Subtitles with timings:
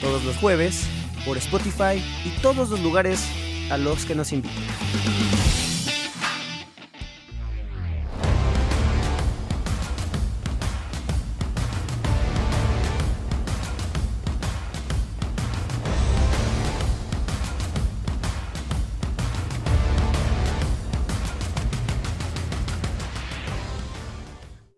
[0.00, 0.88] todos los jueves
[1.24, 3.24] por Spotify y todos los lugares
[3.70, 4.56] a los que nos invitan.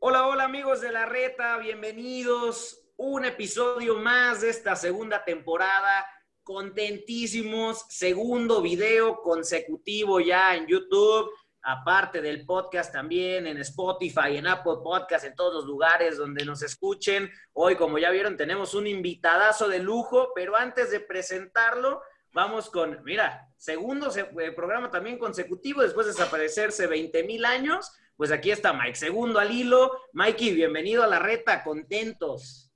[0.01, 6.07] Hola, hola amigos de la reta, bienvenidos un episodio más de esta segunda temporada.
[6.43, 11.31] Contentísimos, segundo video consecutivo ya en YouTube,
[11.63, 16.63] aparte del podcast también en Spotify, en Apple Podcast, en todos los lugares donde nos
[16.63, 17.31] escuchen.
[17.55, 23.03] Hoy, como ya vieron, tenemos un invitadazo de lujo, pero antes de presentarlo, vamos con,
[23.03, 28.75] mira, segundo eh, programa también consecutivo, después de desaparecerse 20 mil años, pues aquí está
[28.75, 29.91] Mike, segundo al hilo.
[30.13, 32.70] Mikey, bienvenido a la reta, contentos.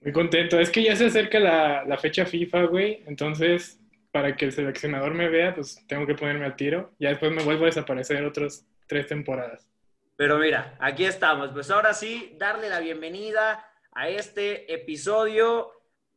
[0.00, 0.58] Muy contento.
[0.58, 3.04] Es que ya se acerca la, fecha FIFA, güey.
[3.06, 3.78] Entonces,
[4.10, 6.92] para que el seleccionador me vea, pues tengo que ponerme al tiro.
[6.98, 9.68] Ya después me vuelvo a desaparecer otras tres temporadas.
[10.16, 11.50] Pero mira, aquí estamos.
[11.52, 15.70] Pues ahora sí, darle la bienvenida a este episodio.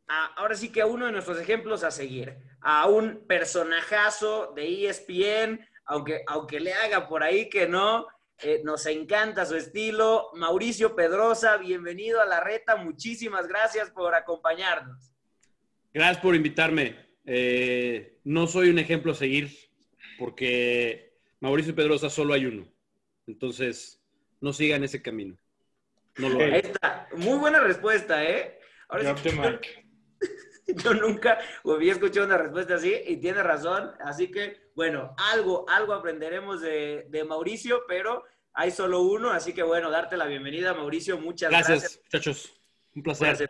[0.08, 2.38] ahora sí que a uno de nuestros ejemplos a seguir.
[2.62, 8.08] A un personajazo de ESPN, aunque, aunque le haga por ahí que no,
[8.42, 10.30] eh, nos encanta su estilo.
[10.34, 12.76] Mauricio Pedrosa, bienvenido a la reta.
[12.76, 15.12] Muchísimas gracias por acompañarnos.
[15.94, 17.18] Gracias por invitarme.
[17.26, 19.52] Eh, no soy un ejemplo a seguir
[20.18, 22.68] porque Mauricio Pedrosa solo hay uno.
[23.28, 24.02] Entonces,
[24.42, 25.38] no sigan ese camino.
[26.18, 27.08] No lo Ahí está.
[27.16, 28.60] Muy buena respuesta, ¿eh?
[28.90, 29.30] Ahora sí,
[30.84, 33.92] yo nunca había escuchado una respuesta así y tiene razón.
[34.04, 39.64] Así que, bueno, algo, algo aprenderemos de, de Mauricio, pero hay solo uno, así que
[39.64, 41.18] bueno, darte la bienvenida, Mauricio.
[41.18, 41.80] Muchas gracias.
[41.80, 42.54] Gracias, muchachos.
[42.96, 43.50] Un placer.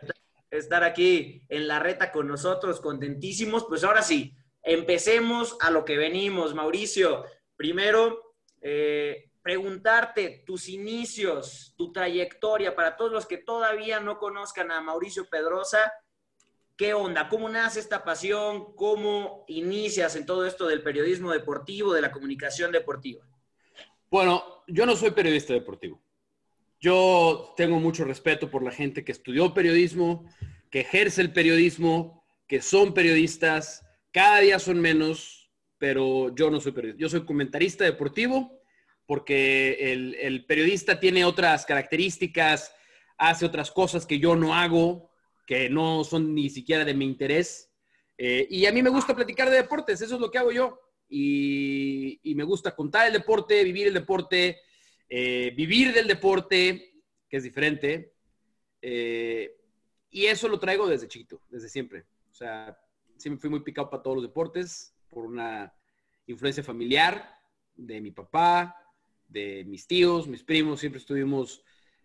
[0.50, 3.64] estar aquí en la reta con nosotros, contentísimos.
[3.64, 7.24] Pues ahora sí, empecemos a lo que venimos, Mauricio.
[7.56, 14.80] Primero, eh, preguntarte tus inicios, tu trayectoria, para todos los que todavía no conozcan a
[14.80, 15.92] Mauricio Pedrosa,
[16.78, 17.28] ¿qué onda?
[17.28, 18.74] ¿Cómo nace esta pasión?
[18.74, 23.26] ¿Cómo inicias en todo esto del periodismo deportivo, de la comunicación deportiva?
[24.14, 26.00] Bueno, yo no soy periodista deportivo.
[26.78, 30.24] Yo tengo mucho respeto por la gente que estudió periodismo,
[30.70, 33.84] que ejerce el periodismo, que son periodistas.
[34.12, 37.00] Cada día son menos, pero yo no soy periodista.
[37.02, 38.62] Yo soy comentarista deportivo
[39.04, 42.72] porque el, periodista tiene otras características,
[43.18, 45.10] hace otras cosas que yo no hago,
[45.44, 47.68] que no son ni siquiera de mi interés.
[48.16, 50.83] Eh, y a mí me gusta platicar de deportes, eso es lo que hago yo
[51.08, 54.60] y, me gusta contar el deporte, vivir el deporte,
[55.08, 56.94] eh, vivir del deporte,
[57.28, 58.14] que es diferente.
[58.82, 59.56] Eh,
[60.10, 62.04] y eso lo traigo desde chiquito, desde siempre.
[62.30, 62.76] O sea,
[63.16, 65.72] siempre fui muy picado para todos los deportes, por una
[66.26, 67.38] influencia familiar
[67.74, 68.76] de mi papá,
[69.28, 71.62] de mis tíos, mis primos, siempre estuvimos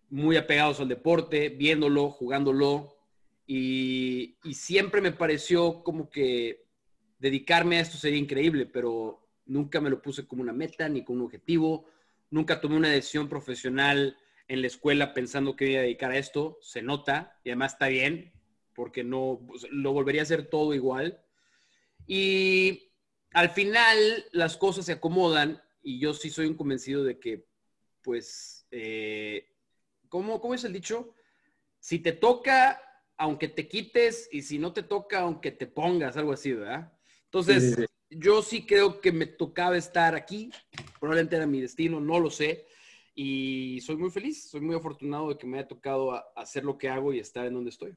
[0.09, 2.97] muy apegados al deporte, viéndolo, jugándolo,
[3.45, 6.68] y, y siempre me pareció como que
[7.19, 11.19] dedicarme a esto sería increíble, pero nunca me lo puse como una meta ni como
[11.19, 11.85] un objetivo.
[12.31, 16.57] Nunca tomé una decisión profesional en la escuela pensando que iba a dedicar a esto.
[16.61, 18.31] Se nota y además está bien
[18.73, 21.21] porque no pues, lo volvería a hacer todo igual.
[22.07, 22.91] Y
[23.33, 23.97] al final
[24.31, 27.45] las cosas se acomodan y yo sí soy un convencido de que,
[28.01, 29.49] pues, eh,
[30.07, 31.13] ¿cómo, ¿cómo es el dicho?
[31.79, 32.81] Si te toca,
[33.17, 36.91] aunque te quites, y si no te toca, aunque te pongas, algo así, ¿verdad?
[37.31, 40.51] Entonces, yo sí creo que me tocaba estar aquí,
[40.99, 42.65] probablemente era mi destino, no lo sé,
[43.13, 46.89] y soy muy feliz, soy muy afortunado de que me haya tocado hacer lo que
[46.89, 47.95] hago y estar en donde estoy.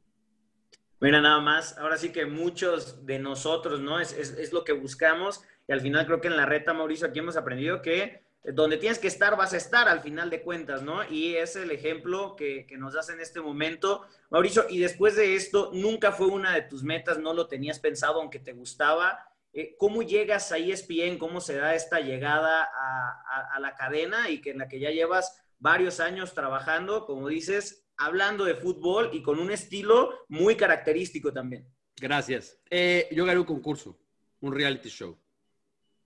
[1.01, 3.99] Mira, nada más, ahora sí que muchos de nosotros, ¿no?
[3.99, 7.21] Es, es, lo que buscamos y al final creo que en la reta, Mauricio, aquí
[7.21, 11.09] hemos aprendido que donde tienes que estar, vas a estar al final de cuentas, ¿no?
[11.09, 14.05] Y es el ejemplo que, nos das en este momento.
[14.31, 18.21] Mauricio, y después de esto, nunca fue una de tus metas, no lo tenías pensado,
[18.21, 19.29] aunque te gustaba.
[19.53, 21.19] Eh, ¿Cómo llegas a ESPN?
[21.19, 24.91] ¿Cómo se da esta llegada a, a, la cadena y que en la que ya
[24.91, 31.33] llevas varios años trabajando, como dices, hablando de fútbol y con un estilo muy característico
[31.33, 31.69] también?
[32.01, 32.59] Gracias.
[32.71, 33.97] Eh, yo gané un concurso,
[34.41, 35.17] un reality show.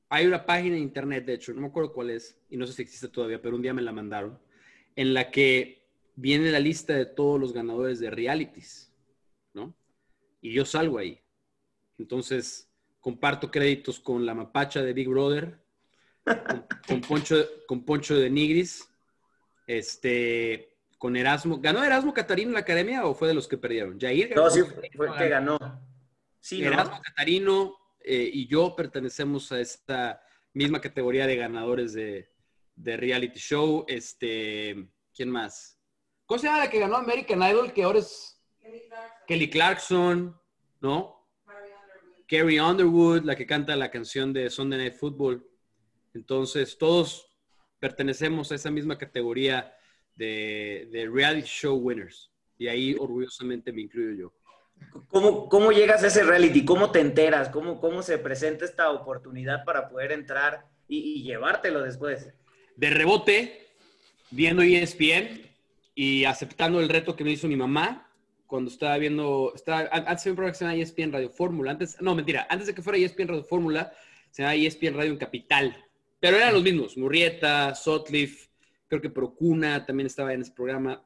[0.09, 2.75] Hay una página en internet, de hecho, no me acuerdo cuál es, y no sé
[2.75, 4.39] si existe todavía, pero un día me la mandaron,
[4.95, 8.93] en la que viene la lista de todos los ganadores de realities,
[9.53, 9.75] ¿no?
[10.41, 11.21] Y yo salgo ahí.
[11.99, 12.71] Entonces,
[13.01, 15.59] comparto créditos con la mapacha de Big Brother,
[16.25, 17.37] con, con Poncho,
[17.67, 18.89] con Poncho de Nigris,
[19.67, 21.61] este, con Erasmo.
[21.61, 23.99] ¿Ganó Erasmo Catarino en la academia o fue de los que perdieron?
[23.99, 24.45] Jair ganó.
[24.45, 24.63] No, sí,
[24.97, 25.59] fue el que ganó.
[26.41, 26.69] Sí, ¿no?
[26.69, 27.77] Erasmo Catarino
[28.09, 30.23] eh, y yo pertenecemos a esta
[30.55, 32.31] misma categoría de ganadores de,
[32.77, 33.85] de reality show.
[33.89, 35.81] Este, ¿quién más?
[36.25, 37.73] ¿Cómo se llama la que ganó American Idol?
[37.73, 38.41] Que ahora es
[39.27, 40.41] Kelly Clarkson,
[40.81, 41.29] ¿no?
[42.29, 45.45] Carrie Underwood, la que canta la canción de Sunday Night Football.
[46.15, 47.33] Entonces, todos
[47.81, 49.77] pertenecemos a esa misma categoría
[50.15, 52.33] de, de reality show winners.
[52.57, 54.46] Y ahí orgullosamente me incluyo yo.
[55.09, 56.65] ¿Cómo, ¿Cómo llegas a ese reality?
[56.65, 57.49] ¿Cómo te enteras?
[57.49, 62.33] ¿Cómo, cómo se presenta esta oportunidad para poder entrar y, y llevártelo después?
[62.77, 63.69] De rebote,
[64.31, 65.43] viendo ESPN
[65.95, 68.07] y aceptando el reto que me hizo mi mamá
[68.47, 72.01] cuando estaba viendo, estaba, antes de un programa que se llama ESPN Radio Fórmula, antes,
[72.01, 73.93] no, mentira, antes de que fuera ESPN Radio Fórmula,
[74.31, 75.85] se llamaba ESPN Radio en Capital,
[76.21, 78.49] pero eran los mismos, Murrieta, Sotliff,
[78.89, 81.03] creo que Procuna también estaba en ese programa,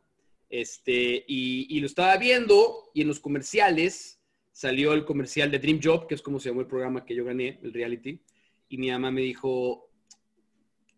[0.50, 4.20] este, y, lo estaba viendo, y en los comerciales
[4.50, 7.24] salió el comercial de Dream Job, que es como se llamó el programa que yo
[7.24, 8.20] gané, el reality,
[8.68, 9.90] y mi mamá me dijo,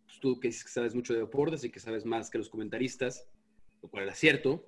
[0.07, 3.29] pues tú que sabes mucho de deportes y que sabes más que los comentaristas,
[3.83, 4.67] lo cual era cierto,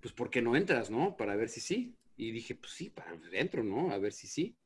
[0.00, 1.16] pues ¿por qué no entras, no?
[1.16, 1.96] Para ver si sí.
[2.18, 3.90] Y dije, pues sí, para adentro, ¿no?
[3.90, 4.56] A ver si sí.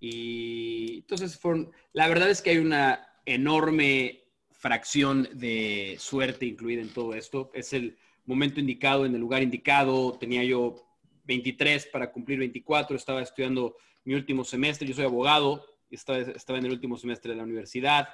[0.00, 6.92] Y entonces fueron, la verdad es que hay una enorme fracción de suerte incluida en
[6.92, 7.50] todo esto.
[7.54, 7.96] Es el
[8.26, 10.16] momento indicado, en el lugar indicado.
[10.18, 10.76] Tenía yo
[11.24, 16.66] 23 para cumplir 24, estaba estudiando mi último semestre, yo soy abogado, estaba, estaba en
[16.66, 18.08] el último semestre de la universidad.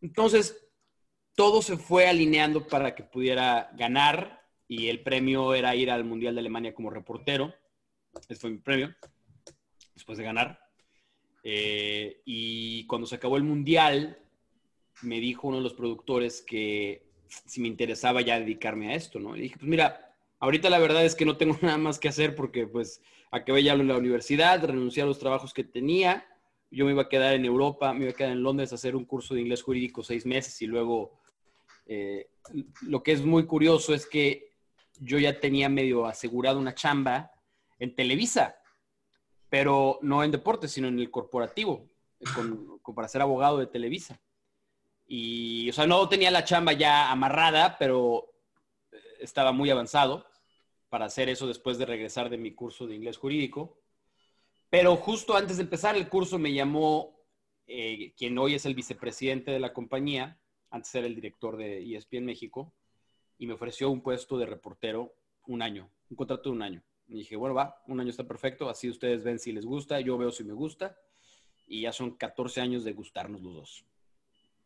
[0.00, 0.66] Entonces,
[1.34, 6.34] todo se fue alineando para que pudiera ganar y el premio era ir al Mundial
[6.34, 7.54] de Alemania como reportero.
[8.28, 8.94] Ese fue mi premio,
[9.94, 10.60] después de ganar.
[11.42, 14.18] Eh, y cuando se acabó el Mundial,
[15.02, 17.09] me dijo uno de los productores que
[17.46, 19.36] si me interesaba ya dedicarme a esto, ¿no?
[19.36, 22.34] Y dije, pues mira, ahorita la verdad es que no tengo nada más que hacer
[22.34, 23.00] porque pues
[23.30, 26.26] acabé ya en la universidad, renuncié a los trabajos que tenía,
[26.70, 28.94] yo me iba a quedar en Europa, me iba a quedar en Londres a hacer
[28.94, 31.20] un curso de inglés jurídico seis meses y luego
[31.86, 32.30] eh,
[32.82, 34.50] lo que es muy curioso es que
[35.00, 37.32] yo ya tenía medio asegurado una chamba
[37.78, 38.56] en Televisa,
[39.48, 41.88] pero no en deportes, sino en el corporativo,
[42.34, 44.20] con, para ser abogado de Televisa.
[45.12, 48.32] Y, o sea, no tenía la chamba ya amarrada, pero
[49.18, 50.24] estaba muy avanzado
[50.88, 53.82] para hacer eso después de regresar de mi curso de inglés jurídico.
[54.68, 57.18] Pero justo antes de empezar el curso me llamó
[57.66, 60.40] eh, quien hoy es el vicepresidente de la compañía,
[60.70, 62.72] antes era el director de ESPN México,
[63.36, 65.16] y me ofreció un puesto de reportero
[65.48, 66.84] un año, un contrato de un año.
[67.08, 70.16] Y dije, bueno, va, un año está perfecto, así ustedes ven si les gusta, yo
[70.16, 70.96] veo si me gusta,
[71.66, 73.89] y ya son 14 años de gustarnos los dos.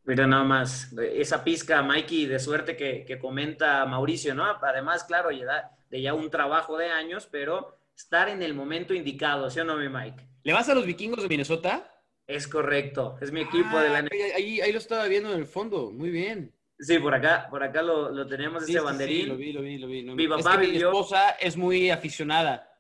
[0.07, 4.45] Mira nada más, esa pizca, Mikey, de suerte que, que comenta Mauricio, ¿no?
[4.45, 9.61] Además, claro, de ya un trabajo de años, pero estar en el momento indicado, ¿sí
[9.61, 10.27] o no, mi Mike?
[10.43, 11.91] ¿Le vas a los vikingos de Minnesota?
[12.27, 15.47] Es correcto, es mi equipo ah, de la ahí, ahí, lo estaba viendo en el
[15.47, 16.53] fondo, muy bien.
[16.79, 19.23] Sí, por acá, por acá lo, lo tenemos, sí, ese banderín.
[19.23, 20.03] Sí, lo vi, lo vi, lo vi.
[20.03, 20.91] Mi, papá es que vivió...
[20.91, 22.71] mi esposa es muy aficionada,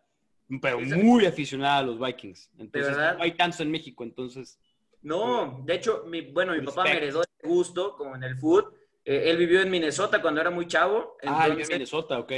[0.61, 2.51] pero muy aficionada a los Vikings.
[2.59, 3.17] Entonces, ¿De verdad?
[3.17, 4.59] no hay tantos en México, entonces...
[5.05, 6.77] No, de hecho, mi, bueno, mi Respect.
[6.77, 8.65] papá me heredó el gusto, como en el food.
[9.05, 11.17] Eh, él vivió en Minnesota cuando era muy chavo.
[11.21, 12.33] Entonces, ah, vivió en Minnesota, ok.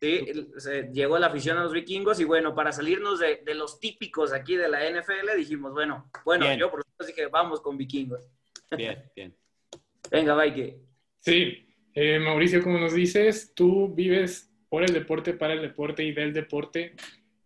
[0.00, 3.80] Sí, se llegó la afición a los vikingos y bueno, para salirnos de, de, los
[3.80, 6.58] típicos aquí de la NFL, dijimos, bueno, bueno, bien.
[6.58, 8.28] yo por eso dije, vamos con vikingos.
[8.76, 9.34] Bien, bien.
[10.10, 10.78] Venga, Mike.
[11.20, 16.12] Sí, eh, Mauricio, como nos dices, tú vives por el deporte, para el deporte y
[16.12, 16.94] del deporte.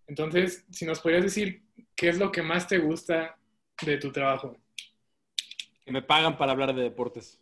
[0.08, 1.62] Entonces, si nos podrías decir
[1.94, 3.38] qué es lo que más te gusta
[3.86, 4.56] de tu trabajo.
[5.90, 7.40] Que me pagan para hablar de deportes.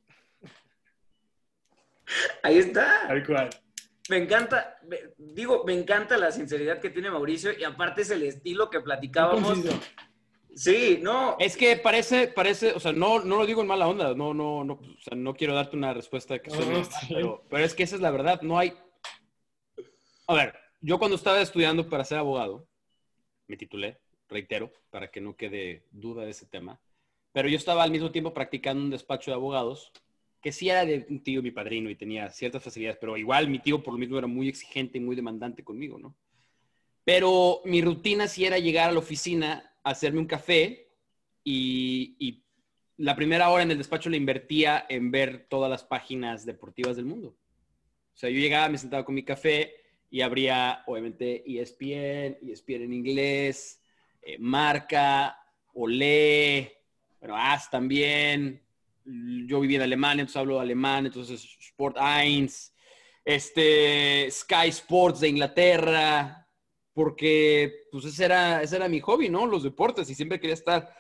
[2.43, 3.07] Ahí está.
[3.07, 3.51] Tal cual.
[4.09, 8.23] Me encanta, me, digo, me encanta la sinceridad que tiene Mauricio y aparte es el
[8.23, 9.59] estilo que platicábamos.
[10.55, 11.37] Sí, no.
[11.39, 14.65] Es que parece, parece, o sea, no, no lo digo en mala onda, no, no,
[14.65, 17.07] no, o sea, no quiero darte una respuesta que no, sí.
[17.11, 18.73] pero, pero es que esa es la verdad, no hay.
[20.27, 22.67] A ver, yo cuando estaba estudiando para ser abogado,
[23.47, 26.81] me titulé, reitero, para que no quede duda de ese tema,
[27.39, 29.93] pero yo estaba al mismo tiempo practicando un despacho de abogados
[30.43, 33.61] que sí era de un tío, mi padrino, y tenía ciertas facilidades, pero igual mi
[33.61, 36.17] tío por lo mismo era muy exigente y muy demandante conmigo, ¿no?
[37.05, 40.89] Pero mi rutina sí era llegar a la oficina, hacerme un café
[41.45, 42.43] y,
[42.97, 47.05] la primera hora en el despacho la invertía en ver todas las páginas deportivas del
[47.05, 47.37] mundo.
[48.15, 49.77] O sea, yo llegaba, me sentaba con mi café
[50.11, 53.81] y abría, obviamente, ESPN, ESPN en inglés,
[54.23, 55.39] eh, Marca,
[55.73, 56.78] Olé,
[57.21, 58.63] bueno, AS también.
[59.05, 62.49] Yo viví en Alemania, entonces hablo alemán, entonces Sport 1,
[63.25, 66.47] este, Sky Sports de Inglaterra,
[66.93, 69.47] porque pues ese era, ese era mi hobby, ¿no?
[69.47, 70.95] Los deportes y siempre quería estar.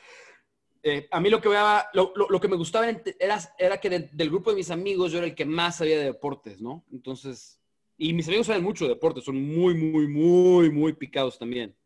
[0.82, 1.50] Eh, a mí lo que,
[1.92, 5.26] lo, lo, que me gustaba era, era que del grupo de mis amigos yo era
[5.26, 6.86] el que más sabía de deportes, ¿no?
[6.92, 7.60] Entonces,
[7.96, 11.76] y mis amigos saben mucho de deportes, son muy, muy, muy, muy picados también.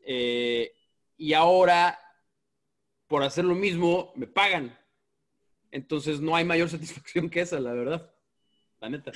[0.00, 0.72] Eh,
[1.18, 1.98] y ahora,
[3.06, 4.78] por hacer lo mismo, me pagan.
[5.70, 8.10] Entonces no hay mayor satisfacción que esa, la verdad.
[8.80, 9.12] La neta.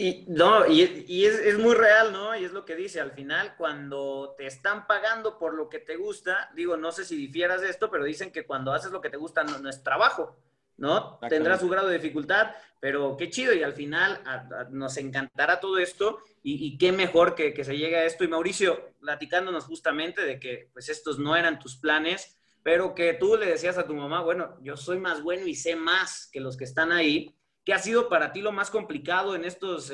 [0.00, 0.82] Y no, y,
[1.26, 2.36] es, muy real, ¿no?
[2.36, 5.96] Y es lo que dice, al final, cuando te están pagando por lo que te
[5.96, 9.10] gusta, digo, no sé si difieras de esto, pero dicen que cuando haces lo que
[9.10, 10.38] te gusta no, es trabajo,
[10.76, 11.18] ¿no?
[11.28, 14.22] Tendrá su grado de dificultad, pero qué chido, y al final
[14.70, 18.22] nos encantará todo esto, y, qué mejor que, que, se llegue a esto.
[18.22, 22.37] Y Mauricio, platicándonos justamente de que pues estos no eran tus planes,
[22.68, 25.74] pero que tú le decías a tu mamá, bueno, yo soy más bueno y sé
[25.74, 27.34] más que los que están ahí
[27.64, 29.90] ¿Qué ha sido para ti lo más complicado en estos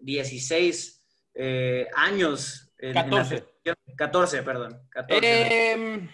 [0.00, 2.72] 16 eh, eh, años?
[2.78, 3.44] 14.
[3.96, 4.80] 14, perdón.
[5.08, 6.08] Em,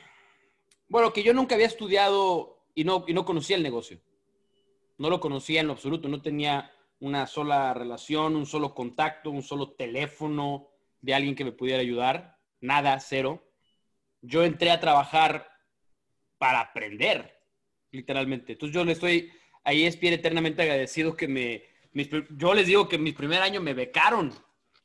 [0.88, 4.00] bueno, que yo nunca había estudiado y no, y no conocía el negocio.
[4.96, 6.08] No lo conocía en lo absoluto.
[6.08, 10.70] No tenía una sola relación, un solo contacto, un solo teléfono
[11.02, 12.38] de alguien que me pudiera ayudar.
[12.62, 13.46] Nada, cero.
[14.22, 15.57] Yo entré a trabajar
[16.38, 17.38] para aprender,
[17.90, 18.52] literalmente.
[18.52, 19.30] Entonces yo le estoy
[19.68, 21.62] ahí es bien eternamente agradecido que me,
[22.36, 24.32] yo les digo que mi primer año me becaron,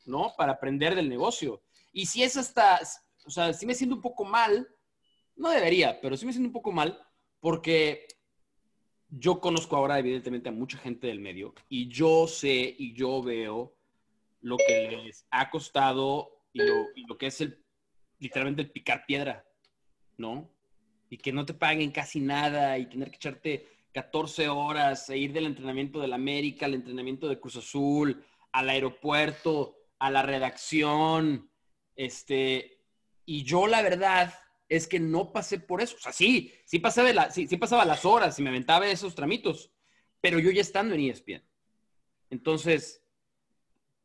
[0.05, 0.33] ¿no?
[0.37, 1.61] Para aprender del negocio.
[1.93, 2.79] Y si es hasta,
[3.25, 4.67] o sea, si me siento un poco mal,
[5.37, 6.99] no debería, pero sí me siento un poco mal
[7.39, 8.07] porque
[9.07, 13.75] yo conozco ahora evidentemente a mucha gente del medio y yo sé y yo veo
[14.41, 17.63] lo que les ha costado y lo, y lo que es el,
[18.19, 19.45] literalmente el picar piedra,
[20.17, 20.49] ¿no?
[21.13, 25.31] Y que no te paguen casi nada y tener que echarte 14 horas, e ir
[25.31, 31.51] del entrenamiento del América al entrenamiento de Cruz Azul, al aeropuerto, a la redacción,
[31.95, 32.81] este,
[33.27, 34.33] y yo la verdad
[34.67, 35.97] es que no pasé por eso.
[35.97, 39.13] O sea, sí, sí pasaba, la, sí, sí pasaba las horas y me aventaba esos
[39.13, 39.71] tramitos,
[40.19, 41.43] pero yo ya estando en ESPN.
[42.31, 43.02] Entonces,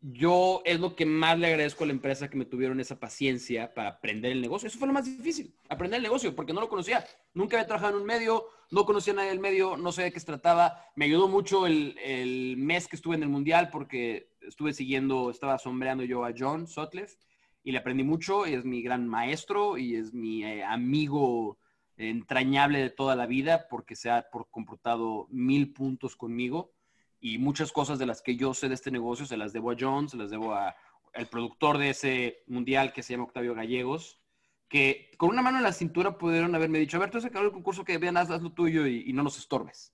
[0.01, 3.75] yo es lo que más le agradezco a la empresa que me tuvieron esa paciencia
[3.75, 4.69] para aprender el negocio.
[4.69, 7.05] Eso fue lo más difícil, aprender el negocio, porque no lo conocía.
[7.35, 10.13] Nunca había trabajado en un medio, no conocía a nadie del medio, no sé de
[10.13, 10.85] qué se trataba.
[10.95, 16.05] Me ayudó mucho el, mes que estuve en el Mundial porque estuve siguiendo, estaba sombreando
[16.05, 17.15] yo a John Sotleff
[17.65, 18.47] y le aprendí mucho.
[18.47, 21.59] Es mi gran maestro y es mi eh, amigo
[21.97, 26.73] entrañable de toda la vida porque se ha por comportado mil puntos conmigo
[27.21, 29.77] y muchas cosas de las que yo sé de este negocio se las debo a
[29.79, 30.77] John, se las debo a
[31.15, 34.21] el productor de ese mundial que se llama Octavio Gallegos,
[34.69, 37.49] que con una mano en la cintura pudieron haberme dicho, a ver, tú has acabado
[37.49, 39.93] el concurso que vean, haz, lo tuyo y, no nos estorbes.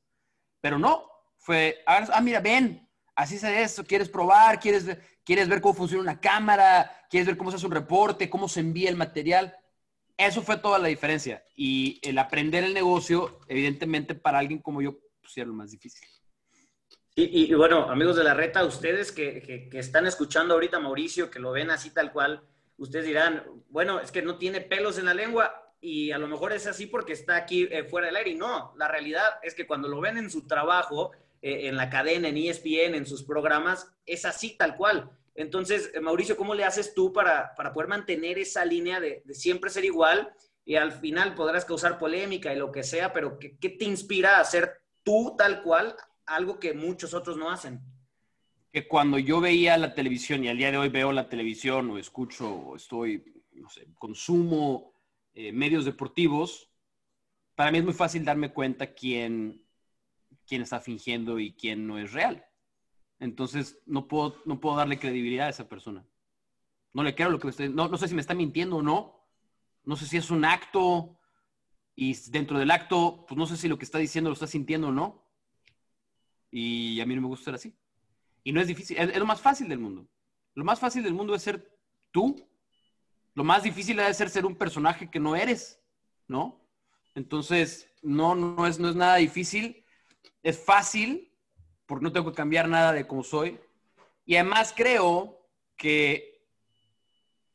[0.60, 5.74] Pero no, fue, ah, mira, ven, así se eso, quieres probar, quieres, quieres ver cómo
[5.74, 9.56] funciona una cámara, quieres ver cómo se hace un reporte, cómo se envía el material.
[10.16, 11.44] Eso fue toda la diferencia.
[11.56, 16.06] Y el aprender el negocio, evidentemente, para alguien como yo, pues era lo más difícil.
[17.16, 21.52] Y, bueno, amigos de la reta, ustedes que, están escuchando ahorita a Mauricio, que lo
[21.52, 22.42] ven así tal cual,
[22.76, 26.52] ustedes dirán, bueno, es que no tiene pelos en la lengua y a lo mejor
[26.52, 28.30] es así porque está aquí eh, fuera del aire.
[28.30, 31.88] Y no, la realidad es que cuando lo ven en su trabajo, eh, en la
[31.88, 35.08] cadena, en ESPN, en sus programas, es así tal cual.
[35.36, 39.70] Entonces, eh, Mauricio, ¿cómo le haces tú para, para poder mantener esa línea de, siempre
[39.70, 40.34] ser igual?
[40.64, 44.40] Y al final podrás causar polémica y lo que sea, pero ¿qué, qué te inspira
[44.40, 45.94] a ser tú tal cual
[46.26, 47.80] algo que muchos otros no hacen.
[48.72, 51.98] Que cuando yo veía la televisión y al día de hoy veo la televisión o
[51.98, 54.94] escucho o estoy, no sé, consumo
[55.34, 56.70] eh, medios deportivos,
[57.54, 59.64] para mí es muy fácil darme cuenta quién,
[60.46, 62.44] quién está fingiendo y quién no es real.
[63.20, 66.04] Entonces, no puedo, no puedo darle credibilidad a esa persona.
[66.92, 69.26] No le quiero lo que me no, no sé si me está mintiendo o no.
[69.84, 71.18] No sé si es un acto
[71.94, 74.88] y dentro del acto, pues no sé si lo que está diciendo lo está sintiendo
[74.88, 75.23] o no.
[76.56, 77.74] Y a mí no me gusta ser así.
[78.44, 80.06] Y no es difícil, es, lo más fácil del mundo.
[80.54, 81.68] Lo más fácil del mundo es ser
[82.12, 82.48] tú.
[83.34, 85.82] Lo más difícil es ser ser un personaje que no eres,
[86.28, 86.64] ¿no?
[87.16, 89.84] Entonces, no, no es, no es nada difícil.
[90.44, 91.34] Es fácil,
[91.86, 93.58] porque no tengo que cambiar nada de cómo soy.
[94.24, 95.44] Y además creo
[95.76, 96.46] que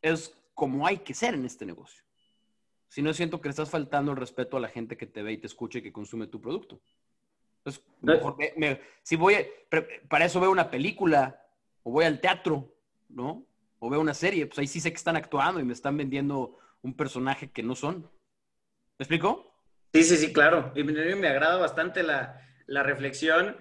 [0.02, 2.04] es como hay que ser en este negocio.
[2.90, 5.32] Si no, siento que le estás faltando el respeto a la gente que te ve
[5.32, 6.82] y te escucha y que consume tu producto.
[7.60, 9.46] Entonces, mejor me- me- si voy, a-
[10.08, 11.46] para eso veo una película
[11.84, 12.74] o voy al teatro,
[13.10, 13.46] ¿no?
[13.80, 16.58] O veo una serie, pues ahí sí sé que están actuando y me están vendiendo
[16.82, 18.02] un personaje que no son.
[18.98, 19.54] ¿Me explico?
[19.94, 20.72] Sí, sí, sí, claro.
[20.76, 23.58] Y me, me agrada bastante la, la reflexión.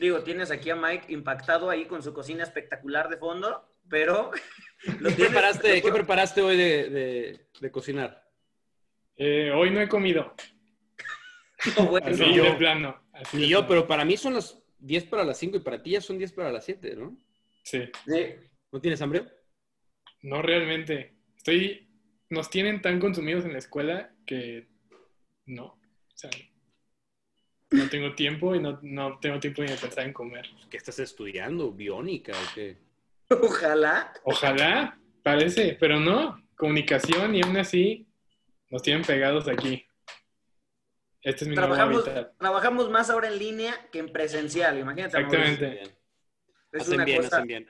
[0.00, 4.30] Digo, tienes aquí a Mike impactado ahí con su cocina espectacular de fondo, pero...
[5.00, 8.24] lo ¿Qué preparaste, ¿qué preparaste hoy de, de- de cocinar?
[9.16, 10.34] Eh, hoy no he comido.
[11.76, 13.05] No, bueno, Así de plano.
[13.16, 15.90] Así Y yo, pero para mí son las 10 para las 5 y para ti
[15.90, 17.16] ya son 10 para las 7, ¿no?
[17.62, 18.26] Sí, sí.
[18.72, 19.26] ¿No tienes hambre?
[20.26, 21.14] no realmente.
[21.36, 21.88] Estoy.
[22.28, 24.68] Nos tienen tan consumidos en la escuela que
[25.46, 25.66] no.
[25.66, 25.78] O
[26.16, 26.30] sea,
[27.70, 30.48] no tengo tiempo y no, no tengo tiempo ni de pensar en comer.
[30.68, 31.70] ¿Qué estás estudiando?
[31.70, 32.78] ¿Biónica o qué?
[33.30, 34.12] Ojalá.
[34.24, 36.42] Ojalá, parece, pero no.
[36.56, 38.08] Comunicación y aún así
[38.70, 39.85] nos tienen pegados aquí.
[41.26, 44.78] Este es mi Trabajamos, trabajamos más ahora en línea que en presencial.
[44.78, 45.18] Imagínate.
[45.18, 45.82] Exactamente.
[46.70, 47.36] Es Hacen una bien, cosa...
[47.38, 47.68] hacen bien.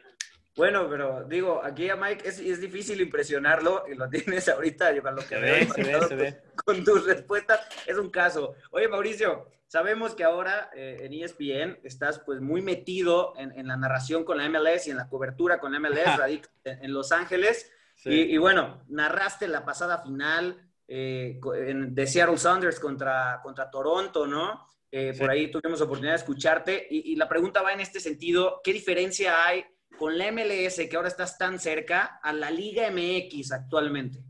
[0.57, 5.03] Bueno, pero digo, aquí a Mike es, es difícil impresionarlo y lo tienes ahorita, yo
[5.03, 6.43] con lo que Se veo ve, se ve, se ve.
[6.67, 8.55] con tus respuestas, es un caso.
[8.73, 13.79] Oye, Mauricio, sabemos que ahora eh, en ESPN estás pues muy metido en, en la
[13.79, 16.17] narración con la MLS y en la cobertura con la MLS, Ajá.
[16.19, 17.73] radicas en, en Los Ángeles.
[17.95, 18.11] Sí.
[18.11, 24.67] Y, y bueno, narraste la pasada final eh, de Seattle Sounders contra, contra Toronto, ¿no?
[24.91, 25.21] Eh, Sí.
[25.21, 28.73] Por ahí tuvimos oportunidad de escucharte y, y la pregunta va en este sentido, ¿qué
[28.73, 29.65] diferencia hay
[29.99, 34.21] con la MLS que ahora estás tan cerca a la Liga MX actualmente?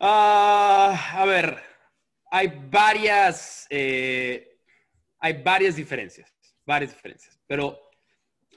[0.00, 1.58] Ah, a ver,
[2.30, 4.58] hay varias, eh,
[5.20, 6.34] hay varias diferencias,
[6.66, 7.78] varias diferencias, pero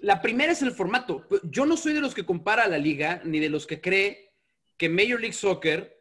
[0.01, 1.27] la primera es el formato.
[1.43, 4.33] Yo no soy de los que compara a la liga, ni de los que cree
[4.77, 5.94] que Major League Soccer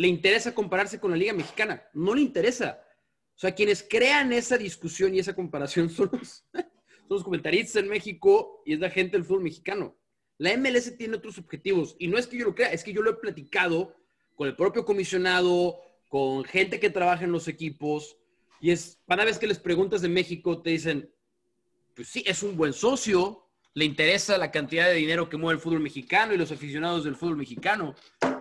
[0.00, 1.82] le interesa compararse con la liga mexicana.
[1.92, 2.82] No le interesa.
[3.36, 6.64] O sea, quienes crean esa discusión y esa comparación son los, son
[7.10, 9.94] los comentaristas en México y es la gente del fútbol mexicano.
[10.38, 13.02] La MLS tiene otros objetivos y no es que yo lo crea, es que yo
[13.02, 13.94] lo he platicado
[14.36, 18.16] con el propio comisionado, con gente que trabaja en los equipos
[18.58, 21.12] y es, cada vez que les preguntas de México te dicen,
[21.94, 25.62] pues sí, es un buen socio, le interesa la cantidad de dinero que mueve el
[25.62, 27.94] fútbol mexicano y los aficionados del fútbol mexicano,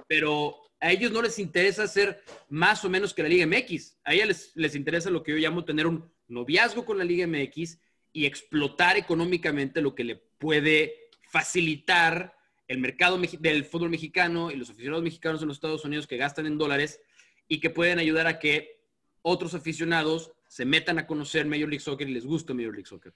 [0.08, 3.98] pero a ellos no les interesa ser más o menos que la Liga MX.
[4.04, 7.78] A ellos les, interesa lo que yo llamo tener un noviazgo con la Liga MX
[8.14, 12.36] y explotar económicamente lo que le puede facilitar
[12.68, 16.46] el mercado del fútbol mexicano y los aficionados mexicanos en los Estados Unidos que gastan
[16.46, 17.02] en dólares
[17.48, 18.84] y que pueden ayudar a que
[19.22, 23.14] otros aficionados se metan a conocer Major League Soccer y les guste Major League Soccer.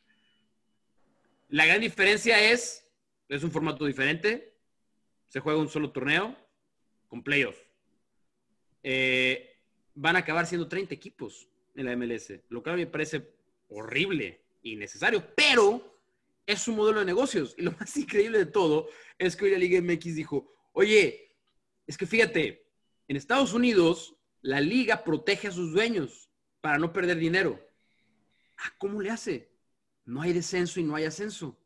[1.49, 2.85] La gran diferencia es,
[3.29, 4.55] es un formato diferente,
[5.27, 6.35] se juega un solo torneo
[7.13, 7.55] con playoff.
[8.81, 9.55] Eh,
[9.93, 13.35] van a acabar siendo 30 equipos en la MLS, lo cual me parece
[13.69, 15.99] horrible y necesario, pero
[16.43, 17.53] es un modelo de negocios.
[17.55, 21.37] Y lo más increíble de todo es que hoy la Liga MX dijo, oye,
[21.85, 22.65] es que fíjate,
[23.07, 27.63] en Estados Unidos la liga protege a sus dueños para no perder dinero.
[28.57, 29.51] Ah, ¿cómo le hace?
[30.03, 31.59] No hay descenso y no hay ascenso.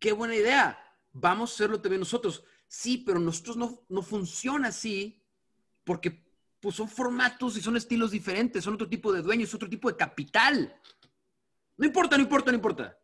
[0.00, 0.76] Qué buena idea.
[1.12, 2.44] Vamos a hacerlo también nosotros.
[2.66, 5.22] Sí, pero nosotros no, no funciona así
[5.84, 6.24] porque
[6.60, 9.96] pues, son formatos y son estilos diferentes, son otro tipo de dueños, otro tipo de
[9.96, 10.74] capital.
[11.76, 12.98] No importa, no importa, no importa.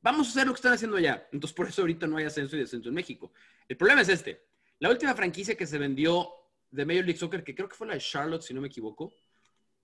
[0.00, 1.28] Vamos a hacer lo que están haciendo allá.
[1.32, 3.32] Entonces, por eso ahorita no hay ascenso y descenso en México.
[3.68, 4.46] El problema es este.
[4.80, 6.28] La última franquicia que se vendió
[6.70, 9.14] de Major League Soccer, que creo que fue la de Charlotte, si no me equivoco,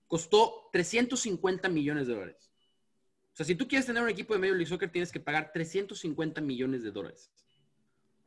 [0.07, 2.51] costó 350 millones de dólares.
[3.33, 5.53] O sea, si tú quieres tener un equipo de Major League Soccer, tienes que pagar
[5.53, 7.31] 350 millones de dólares.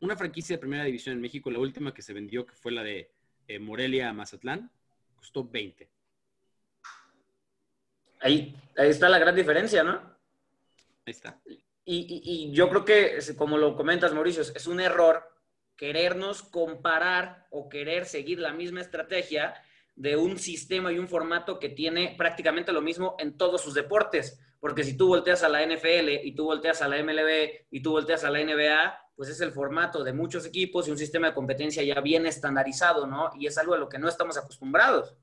[0.03, 2.83] Una franquicia de primera división en México, la última que se vendió, que fue la
[2.83, 3.09] de
[3.47, 4.69] eh, Morelia a Mazatlán,
[5.15, 5.87] costó 20.
[8.19, 9.93] Ahí, ahí está la gran diferencia, ¿no?
[11.05, 11.39] Ahí está.
[11.45, 15.23] Y, y- y yo creo que, como lo comentas, Mauricio, es- es un error
[15.77, 19.53] querernos comparar o querer seguir la misma estrategia
[19.95, 24.37] de un sistema y un formato que tiene prácticamente lo mismo en todos sus deportes.
[24.59, 27.91] Porque si tú volteas a la NFL y tú volteas a la MLB y tú
[27.91, 31.33] volteas a la NBA, pues es el formato de muchos equipos y un sistema de
[31.33, 33.31] competencia ya bien estandarizado, ¿no?
[33.39, 35.15] Y es algo a lo que no estamos acostumbrados.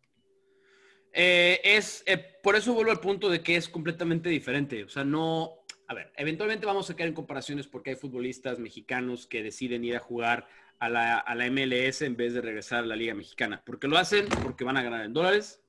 [1.13, 4.85] Eh, es, eh, por eso vuelvo al punto de que es completamente diferente.
[4.85, 5.57] O sea, no.
[5.89, 9.97] A ver, eventualmente vamos a caer en comparaciones porque hay futbolistas mexicanos que deciden ir
[9.97, 10.47] a jugar
[10.79, 13.61] a la, a la MLS en vez de regresar a la Liga Mexicana.
[13.67, 15.61] Porque lo hacen porque van a ganar en dólares,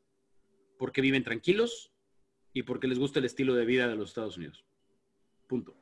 [0.77, 1.91] porque viven tranquilos
[2.53, 4.63] y porque les gusta el estilo de vida de los Estados Unidos.
[5.47, 5.75] Punto.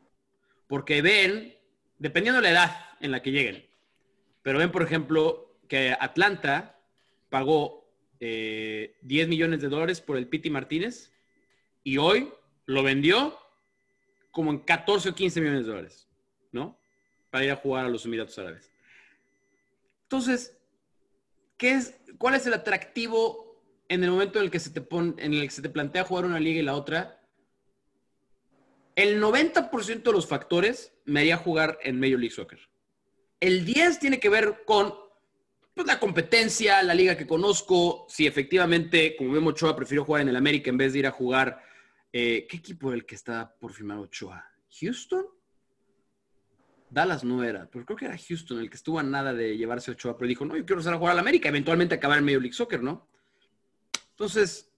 [0.67, 1.59] Porque ven,
[1.99, 3.65] dependiendo de la edad en la que lleguen,
[4.41, 6.79] Pero ven, por ejemplo, que Atlanta
[7.29, 7.85] pagó
[8.19, 11.12] 10 eh, millones de dólares por el Piti Martínez
[11.83, 12.31] y hoy
[12.65, 13.38] lo vendió
[14.31, 16.07] como en 14 o 15 millones de dólares,
[16.51, 16.77] ¿no?
[17.29, 18.71] Para ir a jugar a los Emiratos Árabes.
[20.03, 20.57] Entonces,
[21.57, 25.13] ¿qué es, ¿cuál es el atractivo en el momento en el que se te pone,
[25.23, 27.18] en el que se te plantea jugar una liga y la otra?
[28.99, 32.59] El 90% de los factores me haría jugar en Major League Soccer.
[33.39, 34.93] El 10 tiene que ver con
[35.73, 40.27] pues, la competencia, la liga que conozco, si efectivamente, como vemos Ochoa, prefiero jugar en
[40.27, 41.63] el América en vez de ir a jugar.
[42.12, 44.45] Eh, ¿Qué equipo es el que está por firmar Ochoa?
[44.81, 45.25] ¿Houston?
[46.89, 49.91] Dallas no era, pero creo que era Houston el que estuvo a nada de llevarse
[49.91, 52.41] Ochoa, pero dijo, no, yo quiero usar a jugar al América, eventualmente acabar en Major
[52.41, 53.07] League Soccer, ¿no?
[54.09, 54.69] Entonces,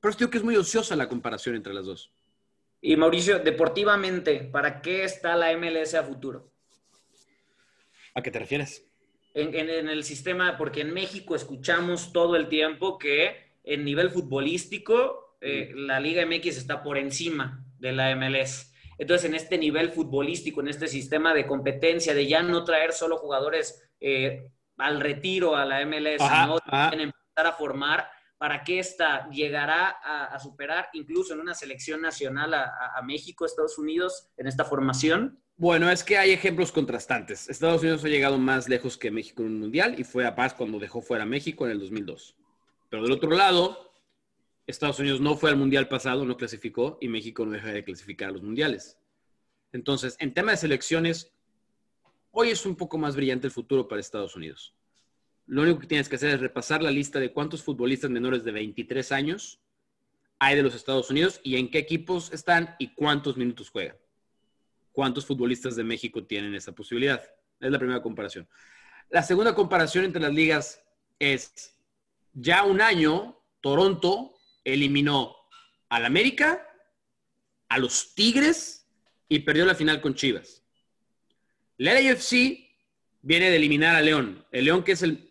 [0.00, 2.12] pero digo que es muy ociosa la comparación entre las dos.
[2.80, 6.52] Y Mauricio, deportivamente, ¿para qué está la MLS a futuro?
[8.14, 8.84] ¿A qué te refieres?
[9.34, 15.72] En, el sistema, porque en México escuchamos todo el tiempo que en nivel futbolístico eh,
[15.74, 18.72] la Liga MX está por encima de la MLS.
[18.96, 23.16] Entonces, en este nivel futbolístico, en este sistema de competencia, de ya no traer solo
[23.18, 26.58] jugadores eh, al retiro a la MLS, sino
[26.92, 33.02] empezar a formar para que esta llegará a, superar incluso en una selección nacional a,
[33.04, 35.40] México, Estados Unidos, en esta formación?
[35.56, 37.48] Bueno, es que hay ejemplos contrastantes.
[37.48, 40.54] Estados Unidos ha llegado más lejos que México en un mundial y fue a paz
[40.54, 42.36] cuando dejó fuera México en el 2002.
[42.88, 43.92] Pero del otro lado,
[44.68, 48.28] Estados Unidos no fue al mundial pasado, no clasificó y México no deja de clasificar
[48.28, 48.98] a los mundiales.
[49.72, 51.32] Entonces, en tema de selecciones,
[52.30, 54.77] hoy es un poco más brillante el futuro para Estados Unidos.
[55.48, 58.52] Lo único que tienes que hacer es repasar la lista de cuántos futbolistas menores de
[58.52, 59.60] 23 años
[60.38, 63.96] hay de los Estados Unidos y en qué equipos están y cuántos minutos juegan
[64.98, 67.22] cuántos futbolistas de México tienen esa posibilidad.
[67.60, 68.48] Es la primera comparación.
[69.10, 70.82] La segunda comparación entre las ligas
[71.20, 71.78] es,
[72.32, 74.34] ya un año, Toronto
[74.64, 75.36] eliminó
[75.88, 76.66] al América,
[77.68, 78.88] a los Tigres
[79.28, 80.64] y perdió la final con Chivas.
[81.76, 82.66] La LAFC
[83.22, 84.44] viene de eliminar a León.
[84.50, 85.27] El León que es el,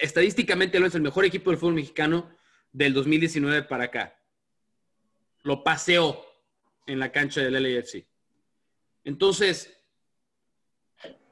[0.00, 2.30] estadísticamente es el mejor equipo del fútbol mexicano
[2.72, 4.20] del 2019 para acá.
[5.42, 6.24] Lo paseó
[6.86, 8.06] en la cancha del LAFC.
[9.04, 9.76] Entonces,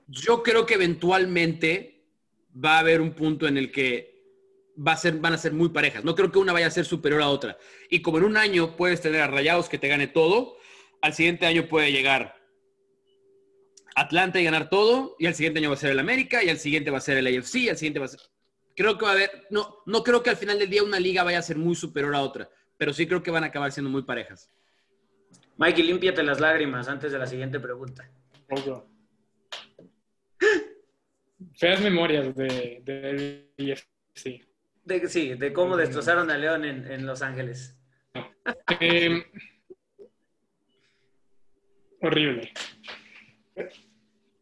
[0.06, 2.04] yo creo que eventualmente
[2.52, 4.12] va a haber un punto en el que
[4.76, 6.04] va a ser, van a ser muy parejas.
[6.04, 7.56] No creo que una vaya a ser superior a otra.
[7.88, 10.56] Y como en un año puedes tener a Rayados que te gane todo,
[11.00, 12.42] al siguiente año puede llegar
[13.94, 16.58] Atlanta y ganar todo, y al siguiente año va a ser el América, y al
[16.58, 18.20] siguiente va a ser el AFC, y al siguiente va a ser...
[18.74, 21.22] Creo que va a haber, no, no creo que al final del día una liga
[21.22, 23.90] vaya a ser muy superior a otra, pero sí creo que van a acabar siendo
[23.90, 24.50] muy parejas.
[25.56, 28.10] Mikey, límpiate las lágrimas antes de la siguiente pregunta.
[31.54, 33.78] Feas memorias de, de
[34.14, 34.42] sí.
[34.84, 37.78] De, sí, de cómo destrozaron a León en, Los Ángeles.
[38.80, 39.22] Em,
[42.00, 42.52] horrible.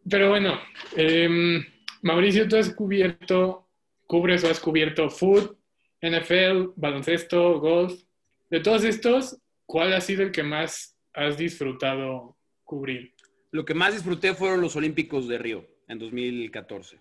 [0.08, 0.58] Pero bueno,
[0.96, 1.62] em,
[2.02, 3.68] Mauricio, tú has cubierto,
[4.10, 5.56] cubres o has cubierto food,
[6.02, 8.02] NFL, baloncesto, golf.
[8.50, 13.14] De todos estos, ¿cuál ha sido el que más has disfrutado cubrir?
[13.52, 16.98] Lo que más disfruté fueron los Olímpicos de Río en 2014.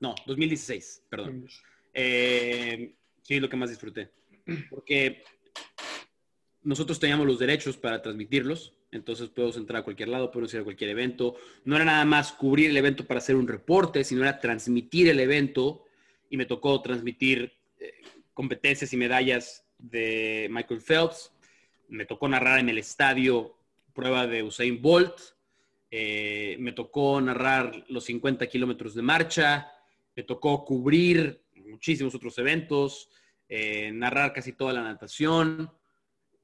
[0.00, 1.46] No, 2016, perdón.
[1.92, 4.10] Eh, sí, lo que más disfruté.
[4.70, 5.22] Porque
[6.62, 10.64] nosotros teníamos los derechos para transmitirlos, entonces podemos entrar a cualquier lado, podemos ir a
[10.64, 11.36] cualquier evento.
[11.66, 15.20] No era nada más cubrir el evento para hacer un reporte, sino era transmitir el
[15.20, 15.84] evento
[16.30, 17.94] y me tocó transmitir eh,
[18.34, 21.32] competencias y medallas de Michael Phelps,
[21.88, 23.56] me tocó narrar en el estadio
[23.94, 25.18] prueba de Usain Bolt,
[25.90, 29.72] eh, me tocó narrar los 50 kilómetros de marcha,
[30.14, 33.10] me tocó cubrir muchísimos otros eventos,
[33.48, 35.70] eh, narrar casi toda la natación.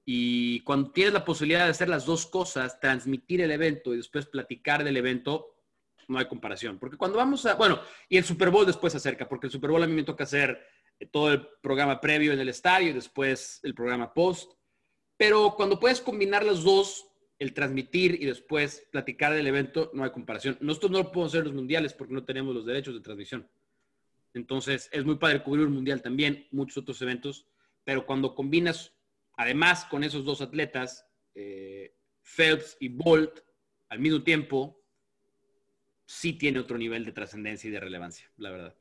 [0.07, 4.27] Y cuando tienes la posibilidad de hacer las dos cosas, transmitir el evento y después
[4.27, 5.54] platicar del evento,
[6.09, 6.79] no hay comparación.
[6.79, 9.71] Porque cuando vamos a, bueno, y el Super Bowl después se acerca, porque el Super
[9.71, 10.64] Bowl a mí me toca hacer
[11.11, 14.53] todo el programa previo en el estadio y después el programa post.
[15.17, 17.07] Pero cuando puedes combinar las dos,
[17.38, 20.57] el transmitir y después platicar del evento, no hay comparación.
[20.61, 23.49] Nosotros no podemos hacer los mundiales porque no tenemos los derechos de transmisión.
[24.35, 27.47] Entonces, es muy padre cubrir un mundial también, muchos otros eventos,
[27.85, 28.93] pero cuando combinas,
[29.37, 33.40] además con esos dos atletas, eh, Phelps y Bolt,
[33.88, 34.84] al mismo tiempo,
[36.07, 38.75] sí tiene otro nivel de trascendencia y de relevancia, la verdad.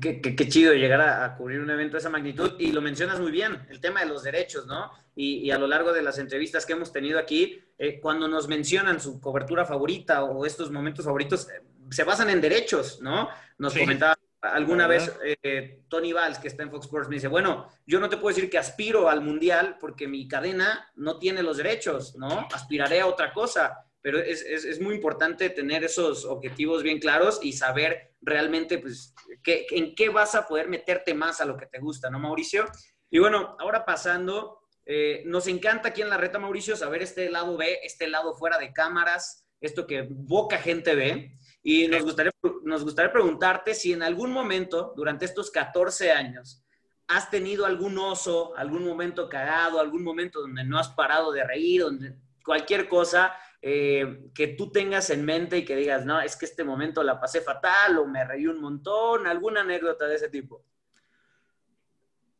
[0.00, 2.52] Qué, chido llegar a, cubrir un evento de esa magnitud.
[2.60, 4.92] Y lo mencionas muy bien, el tema de los derechos, ¿no?
[5.16, 9.00] Y, a lo largo de las entrevistas que hemos tenido aquí, eh, cuando nos mencionan
[9.00, 11.48] su cobertura favorita o estos momentos favoritos,
[11.90, 13.28] se basan en derechos, ¿no?
[13.58, 13.80] Nos Sí.
[13.80, 18.00] comentaba alguna vez eh, Tony Valls, que está en Fox Sports, me dice, bueno, yo
[18.00, 22.16] no te puedo decir que aspiro al Mundial porque mi cadena no tiene los derechos,
[22.16, 22.48] ¿no?
[22.52, 27.40] Aspiraré a otra cosa, pero es, es- es muy importante tener esos objetivos bien claros
[27.42, 31.66] y saber realmente, pues, qué- en qué vas a poder meterte más a lo que
[31.66, 32.66] te gusta, ¿no, Mauricio?
[33.10, 37.56] Y bueno, ahora pasando, eh, nos encanta aquí en la reta, Mauricio, saber este lado
[37.56, 41.36] B, este lado fuera de cámaras, esto que poca gente ve.
[41.62, 42.32] Y nos gustaría,
[42.64, 46.64] nos gustaría preguntarte si en algún momento, durante estos 14 años,
[47.08, 51.82] has tenido algún oso, algún momento cagado, algún momento donde no has parado de reír,
[51.82, 56.46] donde cualquier cosa eh, que tú tengas en mente y que digas, no, es que
[56.46, 60.64] este momento la pasé fatal o me reí un montón, alguna anécdota de ese tipo.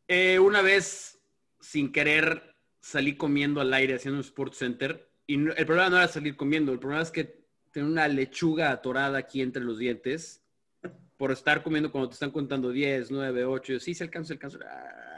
[0.09, 1.21] Eh, una vez,
[1.61, 5.11] sin querer, salí comiendo al aire haciendo un Sports Center.
[5.27, 9.19] Y el problema no era salir comiendo, el problema es que tenía una lechuga atorada
[9.19, 10.43] aquí entre los dientes
[11.17, 13.75] por estar comiendo cuando te están contando 10, 9, 8.
[13.75, 14.59] Yo, sí, se alcanza, se alcanza.
[14.65, 15.10] Ah,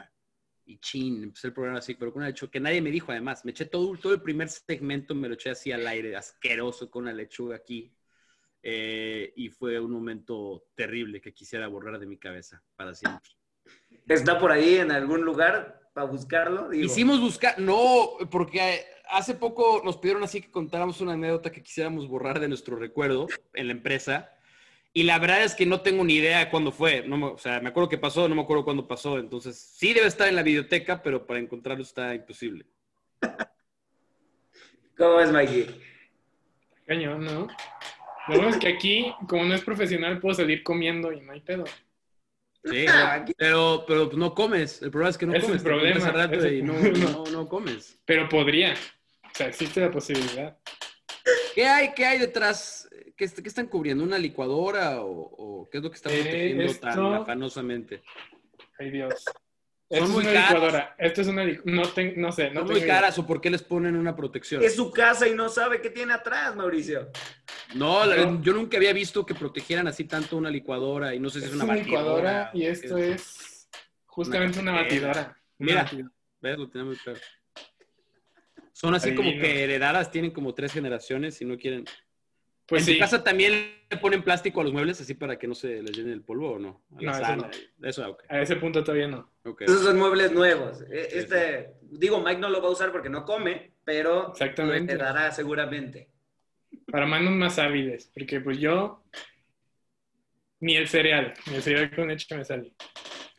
[0.73, 3.45] y chin, empecé el programa así, pero con una lechuga que nadie me dijo además.
[3.45, 7.05] Me eché todo, todo el primer segmento, me lo eché así al aire, asqueroso, con
[7.05, 7.95] una lechuga aquí.
[8.63, 13.31] Eh, y fue un momento terrible que quisiera borrar de mi cabeza para siempre.
[14.09, 16.69] ¿Está por ahí en algún lugar para buscarlo?
[16.69, 16.85] Digo.
[16.85, 22.09] Hicimos buscar, no, porque hace poco nos pidieron así que contáramos una anécdota que quisiéramos
[22.09, 24.31] borrar de nuestro recuerdo en la empresa.
[24.95, 27.03] Y la verdad es que no tengo ni idea de cuándo fue.
[27.07, 29.19] No me- o sea, me acuerdo que pasó, no me acuerdo cuándo pasó.
[29.19, 32.67] Entonces, sí debe estar en la biblioteca, pero para encontrarlo está imposible.
[34.97, 35.67] ¿Cómo es, Mikey?
[36.87, 37.47] Cañón, ¿no?
[38.29, 41.41] Lo bueno es que aquí, como no es profesional, puedo salir comiendo y no hay
[41.41, 41.65] pedo.
[42.65, 42.87] Sí,
[43.37, 44.83] pero, pero no comes.
[44.83, 45.57] El problema es que no es comes.
[45.59, 47.99] el problema, rato ese- y no, no, no comes.
[48.05, 48.75] Pero podría.
[49.25, 50.57] O sea, existe la posibilidad.
[51.55, 52.82] ¿Qué hay, qué hay detrás?
[53.23, 54.03] ¿Qué, est- qué están cubriendo?
[54.03, 58.03] ¿Una licuadora o, o qué es lo que están Eh, protegiendo tan afanosamente?
[58.81, 59.23] Ay, Dios.
[59.25, 59.35] Son
[59.89, 60.51] Esto es muy una caras.
[60.51, 60.97] licuadora.
[60.99, 62.87] Esto es una no, no sé, no ¿Son tengo muy idea.
[62.97, 64.61] caras o por qué les ponen una protección?
[64.65, 67.13] Es su casa y no sabe qué tiene atrás, Mauricio.
[67.77, 71.45] No, yo nunca había visto que protegieran así tanto una licuadora y no sé si
[71.45, 73.69] Es es una, una batidora licuadora y esto es
[74.07, 75.21] justamente una Una batidora.
[75.21, 75.83] Una Mira.
[75.85, 76.11] batidora.
[76.41, 76.59] ¿Ves?
[76.59, 77.21] Lo tenía muy claro.
[78.73, 81.85] Son así como que heredadas, tienen como tres generaciones y no quieren.
[82.73, 82.95] Pues ¿En sí.
[82.95, 83.53] tu casa también
[83.91, 86.53] le ponen plástico a los muebles así para que no se les llene el polvo
[86.53, 86.81] o no?
[86.97, 87.87] A la No, eso no.
[87.87, 88.23] Eso, ok.
[88.31, 89.31] A ese punto todavía no.
[89.45, 89.61] ok.
[89.61, 90.81] Esos son muebles nuevos.
[90.91, 94.95] E- Este, digo, Mike no lo va a usar porque no come, pero lo Exactamente.
[94.95, 96.09] heredará seguramente.
[96.91, 98.11] Para manos más hábiles.
[98.15, 99.05] Porque pues yo.
[100.61, 101.35] Ni el cereal.
[101.51, 102.73] Ni el cereal con leche me sale.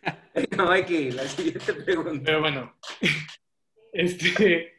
[0.36, 2.22] Venga, Mikey, la siguiente pregunta.
[2.24, 2.78] Pero bueno.
[3.92, 4.74] Este.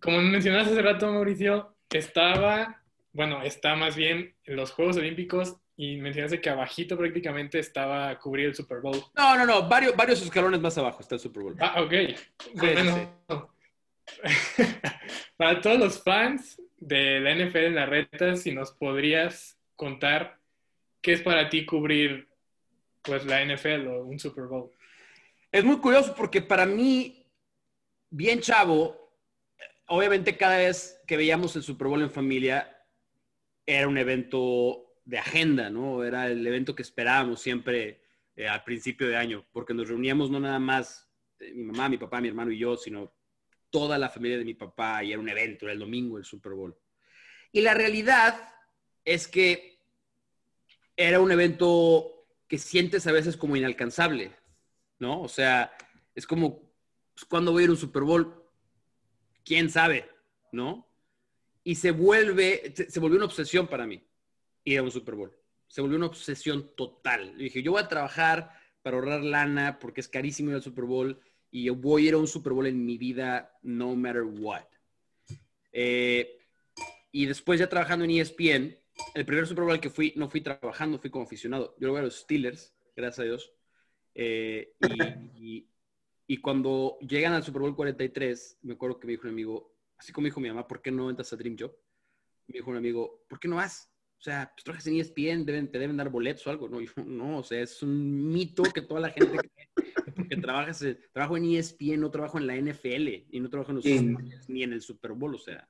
[0.00, 2.79] Como mencionaste hace rato, Mauricio, estaba.
[3.12, 8.18] Bueno, está más bien en los Juegos Olímpicos y mencionaste que abajito prácticamente estaba a
[8.18, 9.02] cubrir el Super Bowl.
[9.16, 9.68] No, no, no.
[9.68, 11.56] Varios, varios escalones más abajo está el Super Bowl.
[11.58, 11.92] Ah, ok.
[12.54, 13.54] Bueno,
[15.36, 20.38] para todos los fans de la NFL en la reta, si nos podrías contar
[21.00, 22.28] qué es para ti cubrir
[23.02, 24.70] pues la NFL o un Super Bowl.
[25.50, 27.26] Es muy curioso porque para mí,
[28.10, 29.14] bien chavo,
[29.86, 32.79] obviamente cada vez que veíamos el Super Bowl en familia,
[33.76, 36.04] era un evento de agenda, ¿no?
[36.04, 38.02] Era el evento que esperábamos siempre
[38.36, 41.98] eh, al principio de año, porque nos reuníamos no nada más eh, mi mamá, mi
[41.98, 43.12] papá, mi hermano y yo, sino
[43.70, 46.52] toda la familia de mi papá y era un evento, era el domingo el Super
[46.52, 46.76] Bowl.
[47.52, 48.54] Y la realidad
[49.04, 49.78] es que
[50.96, 54.36] era un evento que sientes a veces como inalcanzable,
[54.98, 55.22] ¿no?
[55.22, 55.72] O sea,
[56.14, 56.60] es como,
[57.14, 58.44] pues, ¿cuándo voy a ir a un Super Bowl?
[59.44, 60.08] ¿Quién sabe?
[60.52, 60.89] ¿No?
[61.62, 64.02] Y se vuelve, se, volvió una obsesión para mí
[64.64, 65.36] ir a un Super Bowl.
[65.68, 67.34] Se volvió una obsesión total.
[67.38, 68.50] Y dije, yo voy a trabajar
[68.82, 71.20] para ahorrar lana porque es carísimo ir al Super Bowl
[71.50, 74.64] y yo voy a ir a un Super Bowl en mi vida no matter what.
[75.72, 76.38] Eh,
[77.12, 78.76] y después ya trabajando en ESPN,
[79.14, 81.76] el primer Super Bowl que fui, no fui trabajando, fui como aficionado.
[81.78, 83.52] Yo lo voy a los Steelers, gracias a Dios.
[84.14, 84.74] Eh,
[85.34, 85.66] y, y-
[86.26, 90.12] y cuando llegan al Super Bowl 43, me acuerdo que me dijo un amigo, así
[90.12, 91.76] como dijo mi mamá, ¿por qué no entras a Dream Job?
[92.48, 93.92] Me dijo un amigo, ¿por qué no vas?
[94.18, 96.68] O sea, pues trabajas en ESPN, deben, te deben dar boletos o algo.
[96.68, 100.36] No, yo, no, o sea, es un mito que toda la gente cree que porque
[100.36, 103.84] trabajas, en- trabajo en ESPN, no trabajo en la NFL y no trabajo en los
[103.84, 104.14] Sí.
[104.48, 105.68] Ni en el Super Bowl, o sea.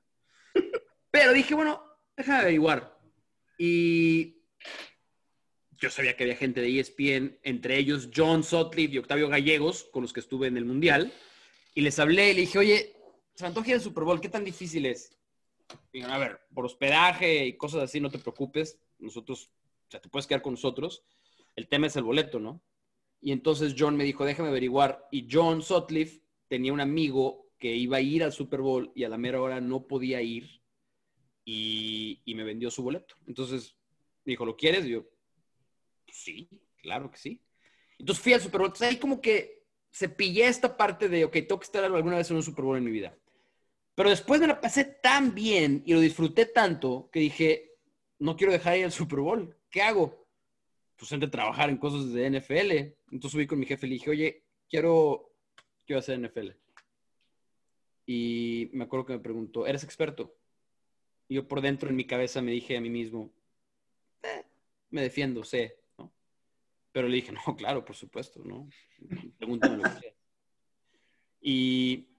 [1.11, 1.83] Pero dije, bueno,
[2.17, 2.97] déjame averiguar.
[3.57, 4.41] Y
[5.77, 10.01] yo sabía que había gente de ESPN, entre ellos John Sutcliffe y Octavio Gallegos, con
[10.03, 11.11] los que estuve en el Mundial.
[11.73, 12.95] Y les hablé y le dije, oye,
[13.35, 15.17] se antoja al Super Bowl, ¿qué tan difícil es?
[16.05, 18.79] A ver, por hospedaje y cosas así, no te preocupes.
[18.99, 19.51] Nosotros
[19.91, 21.03] sea, te puedes quedar con nosotros.
[21.55, 22.63] El tema es el boleto, ¿no?
[23.19, 25.07] Y entonces John me dijo, déjame averiguar.
[25.11, 29.09] Y John Sutcliffe tenía un amigo que iba a ir al Super Bowl y a
[29.09, 30.61] la mera hora no podía ir
[31.45, 33.15] y, me vendió su boleto.
[33.27, 33.75] Entonces
[34.25, 34.85] me dijo, ¿lo quieres?
[34.85, 35.05] Y yo,
[36.11, 37.41] sí, claro que sí.
[37.99, 38.69] Entonces fui al Super Bowl.
[38.69, 42.31] Entonces ahí como que se pillé esta parte de, ok, tengo que estar alguna vez
[42.31, 43.15] en un Super Bowl en mi vida.
[43.95, 47.71] Pero después me la pasé tan bien y lo disfruté tanto que dije,
[48.19, 49.55] no quiero dejar ir al Super Bowl.
[49.69, 50.27] ¿Qué hago?
[50.95, 52.71] Pues entre trabajar en cosas de NFL.
[53.11, 55.33] Entonces subí con mi jefe y le dije, oye, quiero,
[55.85, 56.51] quiero hacer NFL.
[58.05, 60.35] Y me acuerdo que me preguntó, ¿eres experto?
[61.27, 63.31] Y yo por dentro en mi cabeza me dije a mí mismo,
[64.23, 64.45] eh,
[64.89, 66.11] me defiendo, sé, ¿no?
[66.91, 68.69] Pero le dije, no, claro, por supuesto, ¿no?
[69.37, 70.13] Pregúntame lo que sea.
[71.41, 72.10] Y,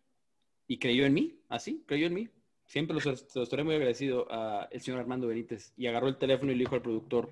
[0.73, 2.31] y creyó en mí, así, creyó en mí.
[2.65, 5.75] Siempre los, los estaré muy agradecido al señor Armando Benítez.
[5.77, 7.31] Y agarró el teléfono y le dijo al productor,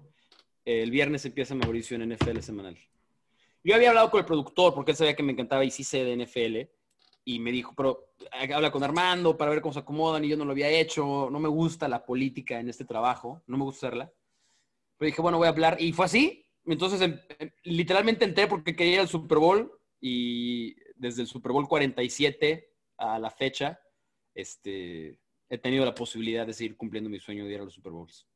[0.66, 2.76] el viernes empieza Mauricio en NFL semanal.
[3.64, 6.04] Yo había hablado con el productor porque él sabía que me encantaba y sí sé
[6.04, 6.70] de NFL
[7.24, 8.10] y me dijo, pero
[8.52, 11.40] habla con Armando para ver cómo se acomodan y yo no lo había hecho, no
[11.40, 14.12] me gusta la política en este trabajo, no me gusta hacerla.
[14.98, 16.44] Pero dije, bueno, voy a hablar y fue así.
[16.66, 21.52] Entonces, em, em, literalmente entré porque quería ir al Super Bowl y desde el Super
[21.52, 22.69] Bowl 47
[23.00, 23.80] a la fecha,
[24.34, 27.92] este, he tenido la posibilidad de seguir cumpliendo mi sueño de ir a los Super
[27.92, 28.26] Bowls.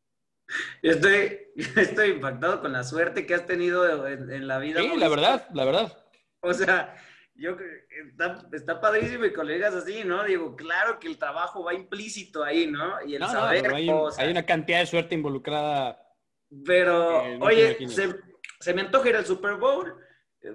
[0.82, 1.38] Estoy,
[1.76, 4.80] estoy impactado con la suerte que has tenido en, en la vida.
[4.80, 6.06] Sí, la verdad, la verdad.
[6.40, 6.94] O sea,
[7.34, 7.56] yo
[8.10, 10.24] está, está padrísimo y colegas así, ¿no?
[10.24, 13.02] Digo, claro que el trabajo va implícito ahí, ¿no?
[13.06, 14.18] Y el No, no, saber pero hay, un- cosas.
[14.20, 16.00] hay una cantidad de suerte involucrada.
[16.64, 18.14] Pero, Eh, no oye, se,
[18.60, 19.94] se me antoja ir al Super Bowl.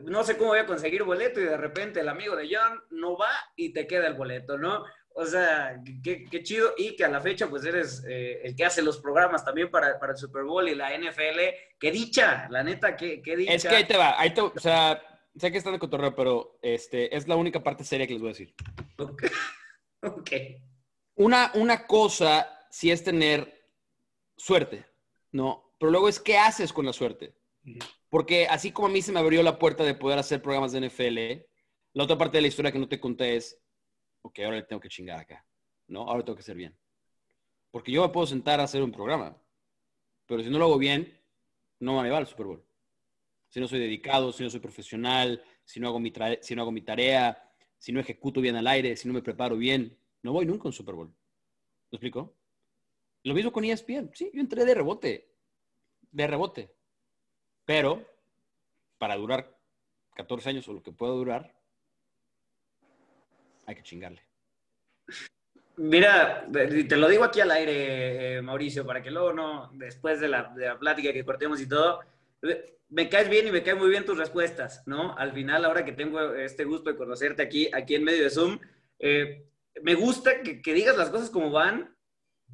[0.01, 3.17] No sé cómo voy a conseguir boleto y de repente el amigo de John no
[3.17, 4.83] va y te queda el boleto, ¿no?
[5.15, 6.73] O sea, qué, qué chido.
[6.77, 9.99] Y que a la fecha, pues eres eh, el que hace los programas también para,
[9.99, 11.39] para el Super Bowl y la NFL.
[11.79, 12.47] ¡Qué dicha!
[12.49, 13.53] La neta, qué, qué dicha.
[13.53, 15.01] Es que ahí te va, ahí te- o sea,
[15.35, 18.29] sé que están de cotorreo, pero este, es la única parte seria que les voy
[18.29, 18.53] a decir.
[18.97, 19.23] Ok.
[20.01, 20.31] Ok.
[21.15, 23.67] Una, una cosa sí es tener
[24.37, 24.85] suerte,
[25.33, 25.73] ¿no?
[25.77, 27.35] Pero luego es qué haces con la suerte.
[28.09, 30.89] Porque así como a mí se me abrió la puerta de poder hacer programas de
[30.89, 31.45] NFL,
[31.93, 33.61] la otra parte de la historia que no te conté es,
[34.21, 35.45] ok, ahora le tengo que chingar acá,
[35.87, 36.01] ¿no?
[36.01, 36.77] Ahora tengo que hacer bien.
[37.71, 39.39] Porque yo me puedo sentar a hacer un programa,
[40.25, 41.19] pero si no lo hago bien,
[41.79, 42.65] no me va al Super Bowl.
[43.47, 46.71] Si no soy dedicado, si no soy profesional, si no hago mi, si no hago
[46.71, 50.45] mi tarea, si no ejecuto bien al aire, si no me preparo bien, no voy
[50.45, 51.07] nunca a un Super Bowl.
[51.07, 52.35] ¿Me explico?
[53.23, 54.11] Lo mismo con ESPN.
[54.13, 55.33] Sí, yo entré de rebote.
[56.11, 56.75] De rebote.
[57.69, 58.03] Pero,
[58.97, 59.55] para durar
[60.15, 61.53] 14 años o lo que pueda durar,
[63.67, 64.23] hay que chingarle.
[65.77, 70.29] Mira, te lo digo aquí al aire, eh, Mauricio, para que luego no, después de
[70.29, 71.99] la, de la plática que cortemos y todo,
[72.41, 75.15] eh, me caes bien y me caen muy bien tus respuestas, ¿no?
[75.15, 78.57] Al final, ahora que tengo este gusto de conocerte aquí, aquí en medio de Zoom,
[78.97, 79.45] eh,
[79.83, 81.95] me gusta que, que digas las cosas como van,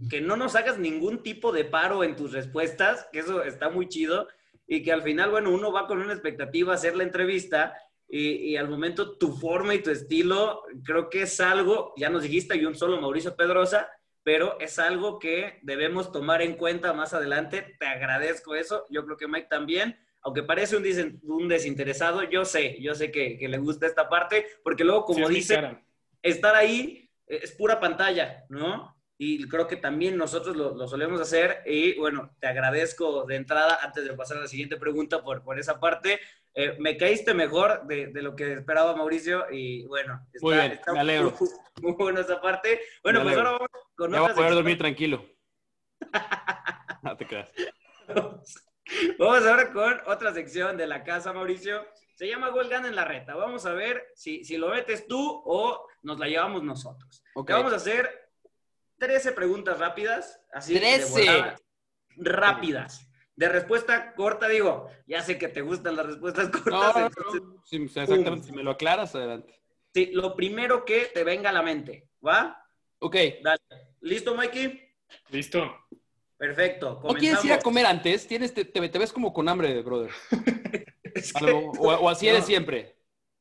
[0.10, 3.88] que no nos hagas ningún tipo de paro en tus respuestas, que eso está muy
[3.88, 4.28] chido,
[4.68, 7.74] y que al final, bueno, uno va con una expectativa a hacer la entrevista
[8.08, 12.24] y, y al momento tu forma y tu estilo, creo que es algo, ya nos
[12.24, 13.90] dijiste, hay un solo Mauricio Pedrosa,
[14.24, 17.76] pero es algo que debemos tomar en cuenta más adelante.
[17.80, 20.00] Te agradezco eso, yo creo que Mike también.
[20.22, 24.48] Aunque parece un, un desinteresado, yo sé, yo sé que, que le gusta esta parte,
[24.64, 25.78] porque luego, Sí, como mi dice,
[26.24, 28.95] estar ahí es pura pantalla, ¿no?
[29.18, 31.62] Y creo que también nosotros lo, lo solemos hacer.
[31.66, 35.58] Y bueno, te agradezco de entrada, antes de pasar a la siguiente pregunta, por, por
[35.60, 36.20] esa parte.
[36.54, 39.46] Eh, me caíste mejor de, de lo que esperaba Mauricio.
[39.52, 41.34] Y bueno, está, Muy bien, está me alegro.
[41.40, 41.50] Muy,
[41.82, 42.82] muy buena esa parte.
[43.04, 43.52] Bueno, Me pues alegro.
[43.52, 45.26] ahora vamos con Ya voy a poder dormir tranquilo.
[47.04, 47.52] No te creas.
[49.20, 51.86] Vamos ahora con otra sección de la casa, Mauricio.
[52.16, 53.36] Se llama Gol Gana en la Reta.
[53.36, 57.24] Vamos a ver si, si lo metes tú o nos la llevamos nosotros.
[57.36, 57.48] Ok.
[57.48, 58.25] Te vamos a hacer
[58.98, 60.42] 13 preguntas rápidas.
[60.54, 61.10] Así de 13.
[61.12, 61.56] volada.
[62.18, 63.10] Rápidas.
[63.36, 66.96] De respuesta corta, digo, ya sé que te gustan las respuestas cortas.
[66.96, 67.62] no, entonces, no.
[67.66, 68.48] Sí, exactamente.
[68.48, 69.60] Si me lo aclaras, adelante.
[69.94, 72.66] sí, lo primero que te venga a la mente, ¿va?
[73.00, 73.16] Ok.
[73.44, 73.60] Dale.
[74.02, 74.82] ¿Listo, Mikey?
[75.30, 75.70] Listo.
[76.38, 77.02] Perfecto.
[77.04, 77.64] ¿No quieres ir a comenzamos.
[77.64, 78.28] comer antes?
[78.28, 80.12] ¿Tienes, te, te- te ves como con hambre, brother.
[81.16, 82.95] Es que- Algo- o, o así eres siempre.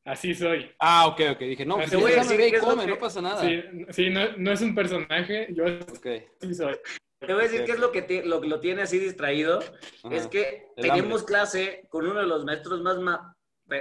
[0.04, 0.70] Así soy.
[0.78, 1.38] Ah, ok, ok.
[1.38, 3.40] Dije, no, Te pues voy a decir lo come, que- no pasa nada.
[3.40, 6.06] Sí, sí, no, no es un personaje, yo Ok.
[6.42, 6.76] así soy.
[7.20, 7.66] Te voy a decir Ok.
[7.66, 9.60] qué es lo que lo, lo tiene así distraído.
[10.02, 10.14] Ajá.
[10.14, 11.26] Es que El tenemos hambre.
[11.34, 12.98] clase con uno de los maestros más...
[12.98, 13.30] ma-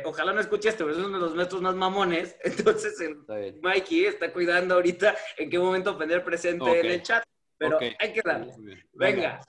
[0.06, 2.38] Ojalá no escuche esto, pero es uno de los maestros más mamones.
[2.44, 3.36] Entonces el Está.
[3.62, 7.22] Mikey está cuidando ahorita en qué momento tener presente en el chat.
[7.58, 8.54] Pero hay que darle.
[8.94, 9.42] Venga.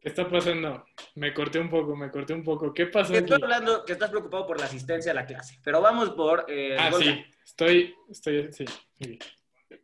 [0.00, 0.84] ¿Qué está pasando?
[1.16, 2.72] Me corté un poco, me corté un poco.
[2.72, 3.42] ¿Qué pasó Estoy aquí?
[3.44, 6.46] hablando que estás preocupado por la asistencia a la clase, pero vamos por...
[6.48, 7.02] eh, Ah, gol.
[7.02, 7.24] sí.
[7.44, 8.64] Estoy, estoy, sí.
[8.98, 9.18] sí.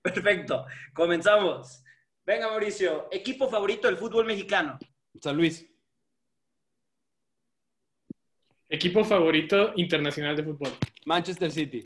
[0.03, 0.64] Perfecto,
[0.95, 1.83] comenzamos.
[2.24, 4.79] Venga, Mauricio, equipo favorito del fútbol mexicano.
[5.20, 5.66] San Luis.
[8.68, 10.72] Equipo favorito internacional de fútbol.
[11.05, 11.83] Manchester City.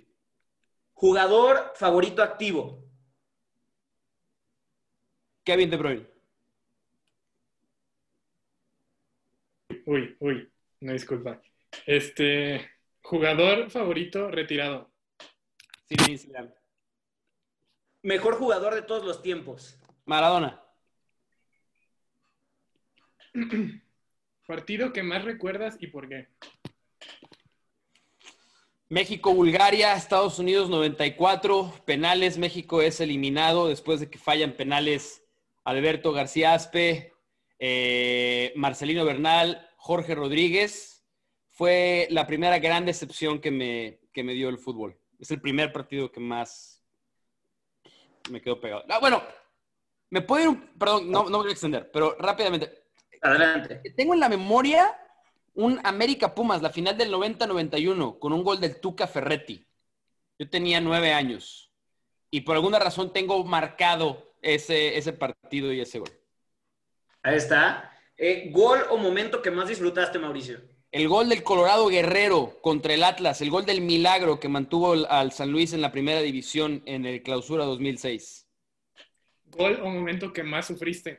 [0.94, 2.84] Jugador favorito activo.
[5.44, 6.06] Kevin De Bruyne.
[9.86, 10.50] Uy, uy,
[10.80, 11.40] no disculpa.
[11.86, 12.70] Este,
[13.02, 14.90] jugador favorito retirado.
[15.88, 16.54] Zidane.
[18.02, 19.78] Mejor jugador de todos los tiempos.
[20.04, 20.62] Maradona.
[24.46, 26.28] Partido que más recuerdas y por qué.
[28.88, 35.22] México, Bulgaria, Estados Unidos 94, penales, México es eliminado después de que fallan penales
[35.62, 37.12] Alberto García Aspe,
[37.60, 41.04] eh, Marcelino Bernal, Jorge Rodríguez.
[41.48, 44.98] Fue la primera gran decepción que me, que me dio el fútbol.
[45.18, 46.82] Es el primer partido que más
[48.30, 48.84] me quedó pegado.
[48.88, 49.22] Ah, bueno,
[50.10, 52.84] me puedo ir, un- perdón, no, no me voy a extender, pero rápidamente.
[53.20, 53.82] Adelante.
[53.96, 54.96] Tengo en la memoria
[55.54, 59.66] un América Pumas, la final del 90-91, con un gol del Tuca Ferretti.
[60.38, 61.70] Yo tenía nueve años
[62.30, 66.10] y por alguna razón tengo marcado ese, ese partido y ese gol.
[67.22, 67.92] Ahí está.
[68.22, 70.60] Eh, ¿Gol o momento que más disfrutaste, Mauricio?
[70.92, 75.32] El gol del Colorado Guerrero contra el Atlas, el gol del milagro que mantuvo al-
[75.32, 78.46] San Luis en la primera división en el clausura 2006.
[79.46, 81.18] Gol o momento que más sufriste.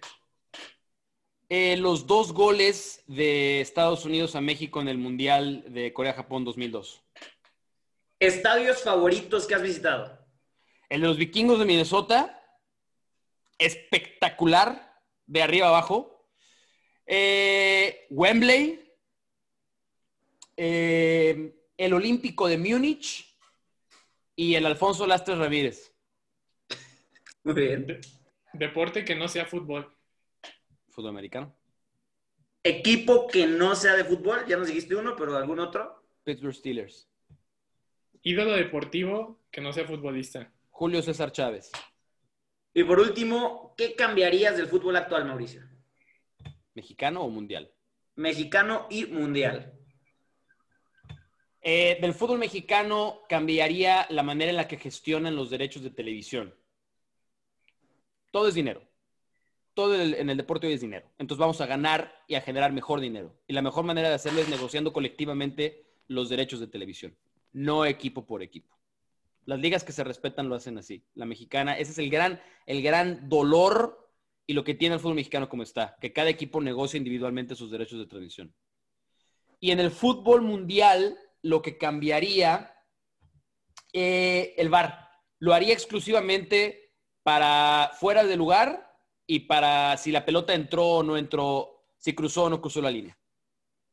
[1.49, 7.02] Eh, los dos goles de Estados Unidos a México en el Mundial de Corea-Japón 2002.
[8.20, 10.20] Estadios favoritos que has visitado.
[10.89, 12.39] El de los vikingos de Minnesota,
[13.58, 16.21] espectacular, de arriba abajo.
[17.14, 18.80] Eh, Wembley,
[20.55, 23.36] eh, el Olímpico de Múnich
[24.34, 25.93] y el Alfonso Lastres Ramírez,
[27.43, 27.86] Muy bien.
[27.86, 27.99] De-
[28.53, 29.93] deporte que no sea fútbol.
[30.89, 31.53] fútbol americano.
[32.64, 36.01] Equipo que no sea de fútbol, ya nos dijiste uno, pero algún otro.
[36.24, 37.09] Pittsburgh Steelers.
[38.24, 40.49] Ídolo deportivo que no sea futbolista.
[40.70, 41.72] Julio César Chávez,
[42.74, 45.62] Y por último, ¿qué cambiarías del fútbol actual, Mauricio?
[46.74, 47.72] Mexicano o mundial.
[48.16, 49.74] Mexicano y mundial.
[51.62, 56.56] Eh, del fútbol mexicano cambiaría la manera en la que gestionan los derechos de televisión.
[58.32, 58.82] Todo es dinero.
[59.74, 61.08] Todo el- en el deporte hoy es dinero.
[61.18, 63.38] Entonces vamos a ganar y a generar mejor dinero.
[63.48, 67.16] Y la mejor manera de hacerlo es negociando colectivamente los derechos de televisión,
[67.54, 68.76] no equipo por equipo.
[69.46, 71.06] Las ligas que se respetan lo hacen así.
[71.16, 74.11] La mexicana, ese es el gran, el gran dolor
[74.48, 77.72] y lo que tiene el fútbol mexicano como está, que cada equipo negocia individualmente sus
[77.72, 78.54] derechos de transmisión.
[79.60, 82.76] Y en el fútbol mundial, lo que cambiaría,
[83.94, 85.10] eh, el VAR.
[85.39, 88.92] Lo haría exclusivamente para fuera de lugar
[89.28, 92.92] y para si la pelota entró o no entró, si cruzó o no cruzó la
[92.92, 93.18] línea.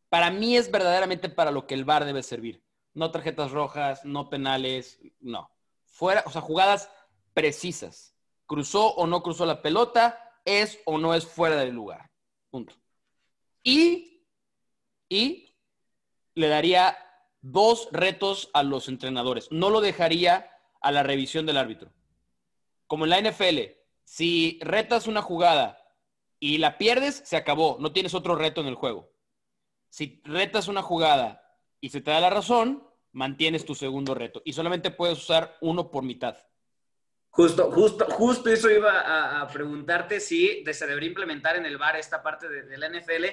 [0.09, 2.63] Para mí es verdaderamente para lo que el VAR debe servir.
[2.95, 5.51] No tarjetas rojas, no penales, no.
[5.85, 6.91] Fuera, o sea, jugadas
[7.35, 8.17] precisas.
[8.47, 12.11] Cruzó o no cruzó la pelota, es o no es fuera del lugar.
[12.51, 12.75] Punto.
[13.63, 14.25] Y,
[15.09, 15.55] y
[16.35, 16.97] le daría
[17.41, 19.49] dos retos a los entrenadores.
[19.51, 21.93] No lo dejaría a la revisión del árbitro.
[22.87, 23.59] Como en la NFL,
[24.05, 25.79] si retas una jugada
[26.41, 27.77] y la pierdes, se acabó.
[27.81, 29.11] No tienes otro reto en el juego.
[29.91, 31.43] Si retas una jugada
[31.81, 34.43] y se te da la razón, mantienes tu segundo reto.
[34.45, 36.37] Y solamente puedes usar uno por mitad.
[37.31, 41.97] Justo, justo, justo eso iba a, a preguntarte si se debería implementar en el VAR
[41.97, 43.25] esta parte de, de la NFL.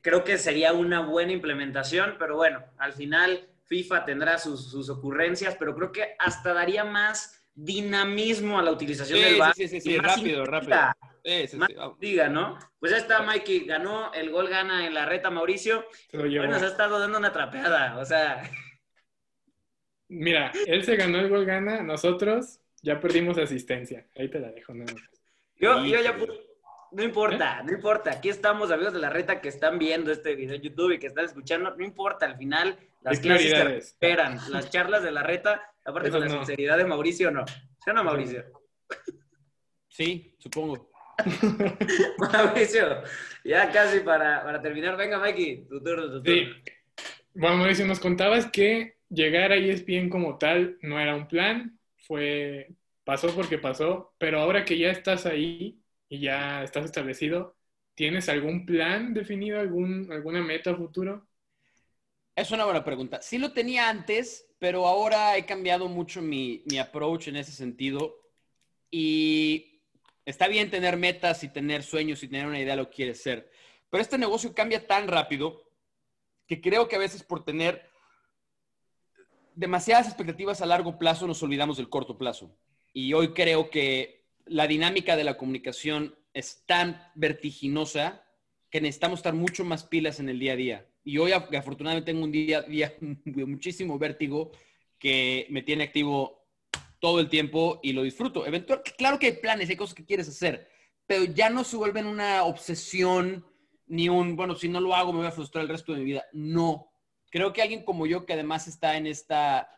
[0.00, 5.56] Creo que sería una buena implementación, pero bueno, al final FIFA tendrá sus, sus ocurrencias,
[5.58, 9.54] pero creo que hasta daría más dinamismo a la utilización Sí, del VAR.
[9.54, 10.96] sí, sí, sí, sí, más rápido, rápido.
[11.24, 11.98] Sí, sí, más sí, vamos.
[12.00, 12.58] intriga, ¿no?
[12.78, 15.86] Pues ya está, Mikey, ganó, el gol gana en la reta, Mauricio.
[16.10, 16.48] Se llevó.
[16.48, 18.42] nos ha estado dando una trapeada, o sea,
[20.08, 24.06] Mira, él se ganó el gol gana, nosotros ya perdimos asistencia.
[24.16, 24.94] Ahí te la dejo, más.
[25.56, 26.16] Yo, yo ya
[26.92, 28.12] No importa, no importa.
[28.12, 31.08] Aquí estamos, amigos de la reta que están viendo este video en YouTube y que
[31.08, 31.74] están escuchando.
[31.74, 34.14] No importa, al final las clases se.
[34.50, 36.38] Las charlas de la reta, aparte Eso con la no.
[36.44, 37.44] sinceridad de Mauricio, no.
[37.46, 38.44] ¿Sí o no, Mauricio?
[39.88, 40.88] Sí, supongo.
[42.32, 43.02] Mauricio,
[43.42, 44.96] ya casi para, para terminar.
[44.96, 46.24] Venga, Mikey, tu turno, tu turno.
[46.24, 46.72] Sí.
[47.34, 51.75] Bueno, Mauricio, nos contabas que llegar a ESPN como tal no era un plan,
[52.06, 57.56] fue, pasó porque pasó, pero ahora que ya estás ahí y ya estás establecido,
[57.96, 61.26] ¿Tienes algún plan definido, algún, alguna meta futuro?
[62.36, 63.22] Es una buena pregunta.
[63.22, 68.20] Sí lo tenía antes, pero ahora he cambiado mucho mi, mi approach en ese sentido.
[68.90, 69.80] Y
[70.26, 73.22] está bien tener metas y tener sueños y tener una idea de lo que quieres
[73.22, 73.50] ser.
[73.88, 75.62] Pero este negocio cambia tan rápido
[76.46, 77.88] que creo que a veces por tener
[79.56, 82.56] demasiadas expectativas a largo plazo nos olvidamos del corto plazo.
[82.92, 88.22] Y hoy creo que la dinámica de la comunicación es tan vertiginosa
[88.70, 90.86] que necesitamos estar mucho más pilas en el día a día.
[91.02, 94.52] Y hoy afortunadamente tengo un día, día de muchísimo vértigo
[94.98, 96.46] que me tiene activo
[97.00, 98.46] todo el tiempo y lo disfruto.
[98.46, 100.68] Eventual, claro que hay planes, hay cosas que quieres hacer,
[101.06, 103.46] pero ya no se vuelven una obsesión
[103.86, 106.04] ni un, bueno, si no lo hago me voy a frustrar el resto de mi
[106.04, 106.24] vida.
[106.32, 106.90] No.
[107.36, 109.68] Creo que alguien como yo, que además está en esta,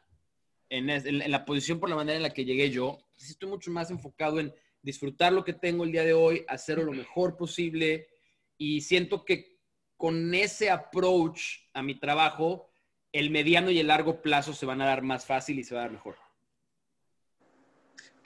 [0.68, 3.90] en, en la posición por la manera en la que llegué yo, estoy mucho más
[3.90, 8.06] enfocado en disfrutar lo que tengo el día de hoy, hacerlo lo mejor posible
[8.56, 9.58] y siento que
[9.96, 11.40] con ese approach
[11.72, 12.70] a mi trabajo,
[13.10, 15.80] el mediano y el largo plazo se van a dar más fácil y se va
[15.80, 16.27] a dar mejor.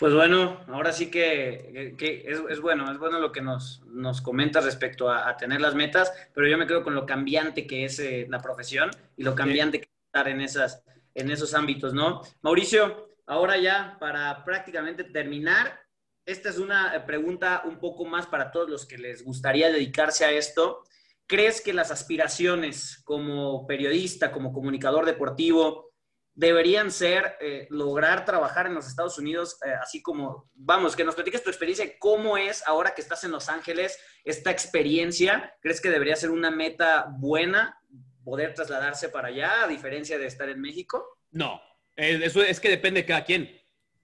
[0.02, 5.08] Pues bueno, ahora sí que, es, bueno, es bueno lo que nos, nos comentas respecto
[5.08, 8.40] a, tener las metas, pero yo me quedo con lo cambiante que es eh, la
[8.40, 10.82] profesión y lo cambiante que es estar en, esas,
[11.14, 12.20] en esos ámbitos, ¿no?
[12.40, 15.78] Mauricio, ahora ya para prácticamente terminar,
[16.26, 20.32] esta es una pregunta un poco más para todos los que les gustaría dedicarse a
[20.32, 20.82] esto.
[21.28, 25.91] ¿Crees que las aspiraciones como periodista, como comunicador deportivo,
[26.34, 31.14] deberían ser eh, lograr trabajar en los Estados Unidos, eh, así como, vamos, que nos
[31.14, 35.90] platiques tu experiencia, cómo es ahora que estás en Los Ángeles, esta experiencia, ¿crees que
[35.90, 37.78] debería ser una meta buena
[38.24, 41.18] poder trasladarse para allá, a diferencia de estar en México?
[41.30, 41.60] No,
[41.96, 43.60] eso es que depende de cada quien.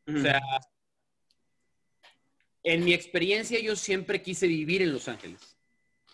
[0.07, 0.41] O sea,
[2.63, 5.57] en mi experiencia yo siempre quise vivir en Los Ángeles.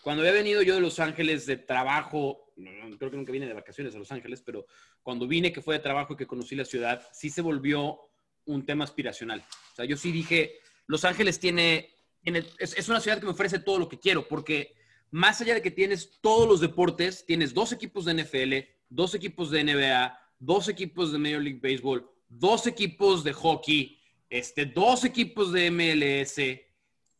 [0.01, 3.95] Cuando había venido yo de Los Ángeles de trabajo, creo que nunca vine de vacaciones
[3.95, 4.65] a Los Ángeles, pero
[5.01, 7.99] cuando vine que fue de trabajo y que conocí la ciudad, sí se volvió
[8.45, 9.43] un tema aspiracional.
[9.73, 11.89] O sea, yo sí dije, Los Ángeles tiene,
[12.23, 14.75] es, una ciudad que me ofrece todo lo que quiero, porque
[15.11, 18.53] más allá de que tienes todos los deportes, tienes dos equipos de NFL,
[18.89, 23.99] dos equipos de NBA, dos equipos de Major League Baseball, dos equipos de hockey,
[24.29, 26.39] este, dos equipos de MLS.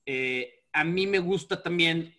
[0.05, 2.14] Eh, a mí me gusta también,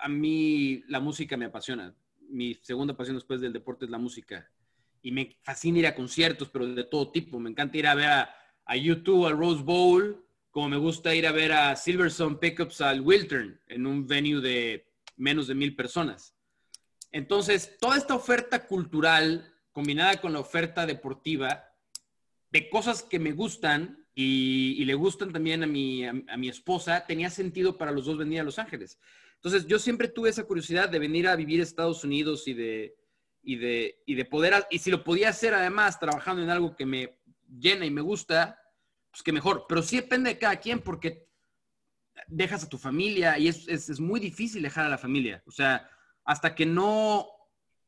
[0.00, 1.94] a mí la música me apasiona.
[2.28, 4.50] Mi segunda pasión después del deporte es la música.
[5.02, 7.38] Y me fascina ir a conciertos, pero de todo tipo.
[7.38, 11.32] Me encanta ir a ver a, YouTube, al Rose Bowl, como me gusta ir a
[11.32, 14.86] ver a Silverstone Pickups al Wiltern, en un venue de
[15.16, 16.34] menos de mil personas.
[17.12, 21.64] Entonces, toda esta oferta cultural combinada con la oferta deportiva
[22.50, 27.30] de cosas que me gustan y, le gustan también a mi, a, mi esposa, tenía
[27.30, 28.98] sentido para los dos venir a Los Ángeles.
[29.42, 32.96] Entonces, yo siempre tuve esa curiosidad de venir a vivir a Estados Unidos y de,
[33.42, 36.86] y de, y de poder, y si lo podía hacer además trabajando en algo que
[36.86, 37.18] me
[37.48, 38.60] llena y me gusta,
[39.10, 39.66] pues que mejor.
[39.68, 41.28] Pero sí depende de cada quien porque
[42.26, 45.42] dejas a tu familia y es, es, muy difícil dejar a la familia.
[45.46, 45.88] O sea,
[46.24, 47.28] hasta que no,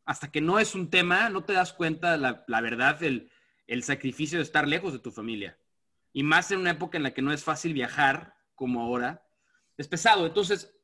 [0.04, 3.30] hasta que no es un tema, no te das cuenta la, la verdad, el,
[3.66, 5.58] el sacrificio de estar lejos de tu familia.
[6.12, 9.26] Y más en una época en la que no es fácil viajar como ahora,
[9.76, 10.26] es pesado.
[10.26, 10.74] Entonces,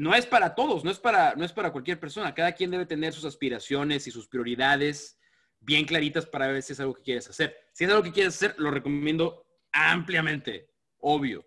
[0.00, 2.32] no es para todos, no es para, no es para cualquier persona.
[2.32, 5.18] Cada quien debe tener sus aspiraciones y sus prioridades
[5.60, 7.54] bien claritas para ver si es algo que quieres hacer.
[7.74, 10.70] Si es algo que quieres hacer, lo recomiendo ampliamente,
[11.00, 11.46] obvio.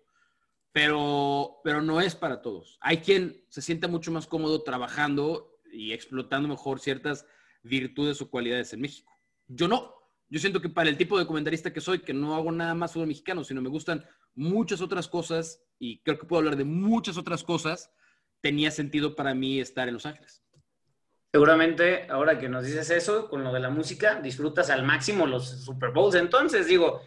[0.70, 2.78] Pero, pero no es para todos.
[2.80, 7.26] Hay quien se siente mucho más cómodo trabajando y explotando mejor ciertas
[7.64, 9.10] virtudes o cualidades en México.
[9.48, 9.96] Yo no.
[10.28, 12.92] Yo siento que para el tipo de comentarista que soy, que no hago nada más
[12.92, 17.16] sobre mexicano, sino me gustan muchas otras cosas y creo que puedo hablar de muchas
[17.16, 17.90] otras cosas,
[18.44, 20.42] tenía sentido para mí estar en Los Ángeles.
[21.32, 25.64] Seguramente, ahora que nos dices eso, con lo de la música, disfrutas al máximo los
[25.64, 26.14] Super Bowls.
[26.14, 27.00] Entonces, digo,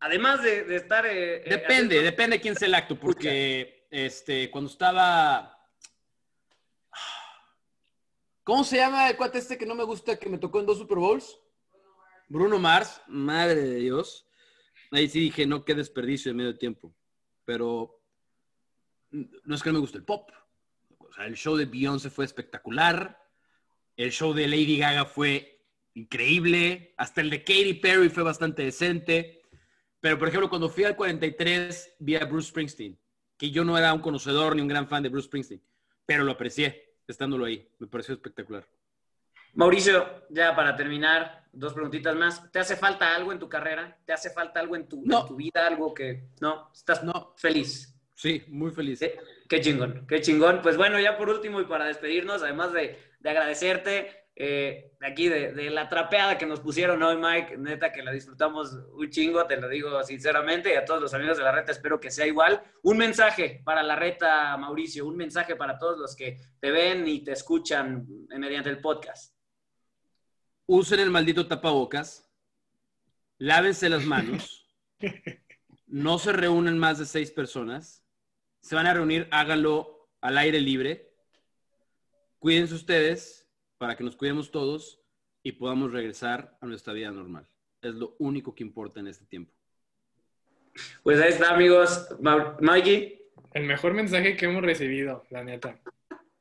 [0.00, 1.04] además de, estar...
[1.04, 5.68] Eh, eh, depende, depende de quién sea el acto, porque este, cuando estaba...
[8.42, 10.78] ¿Cómo se llama el cuate este que no me gusta que me tocó en dos
[10.78, 11.38] Super Bowls?
[12.26, 14.26] Bruno Mars, madre de Dios.
[14.92, 16.96] Ahí sí dije, no, qué desperdicio de medio tiempo.
[17.44, 18.00] Pero
[19.10, 20.30] no es que no me guste el pop.
[21.10, 23.20] O sea, el show de Beyoncé fue espectacular.
[23.96, 26.94] El show de Lady Gaga fue increíble.
[26.96, 29.42] Hasta el de Katy Perry fue bastante decente.
[30.00, 32.98] Pero, por ejemplo, cuando fui al 43, vi a Bruce Springsteen,
[33.36, 35.62] que yo no era un conocedor ni un gran fan de Bruce Springsteen,
[36.06, 37.68] pero lo aprecié estándolo ahí.
[37.78, 38.66] Me pareció espectacular.
[39.54, 42.50] Mauricio, ya para terminar, dos preguntitas más.
[42.50, 43.98] ¿Te hace falta algo en tu carrera?
[44.06, 45.02] ¿Te hace falta algo en tu,
[45.36, 45.66] vida?
[45.66, 47.34] Algo que no, estás no.
[47.36, 47.99] feliz.
[48.20, 48.98] Sí, muy feliz.
[48.98, 49.18] Qué,
[49.48, 50.60] qué chingón, qué chingón.
[50.60, 55.54] Pues bueno, ya por último y para despedirnos, además de, de agradecerte eh, aquí de,
[55.54, 59.56] de, la trapeada que nos pusieron hoy, Mike, neta que la disfrutamos un chingo, te
[59.56, 62.62] lo digo sinceramente, y a todos los amigos de la reta espero que sea igual.
[62.82, 67.24] Un mensaje para la reta, Mauricio, un mensaje para todos los que te ven y
[67.24, 69.34] te escuchan mediante el podcast.
[70.66, 72.30] Usen el maldito tapabocas,
[73.38, 74.68] lávense las manos,
[75.86, 77.99] no se reúnen más de seis personas,
[78.60, 81.12] se van a reunir, háganlo al aire libre,
[82.38, 83.48] cuídense ustedes
[83.78, 85.00] para que nos cuidemos todos
[85.42, 87.48] y podamos regresar a nuestra vida normal.
[87.80, 89.52] Es lo único que importa en este tiempo.
[91.02, 92.08] Pues ahí está, amigos.
[92.20, 93.18] Ma Mikey.
[93.52, 95.80] El mejor mensaje que hemos recibido, la neta.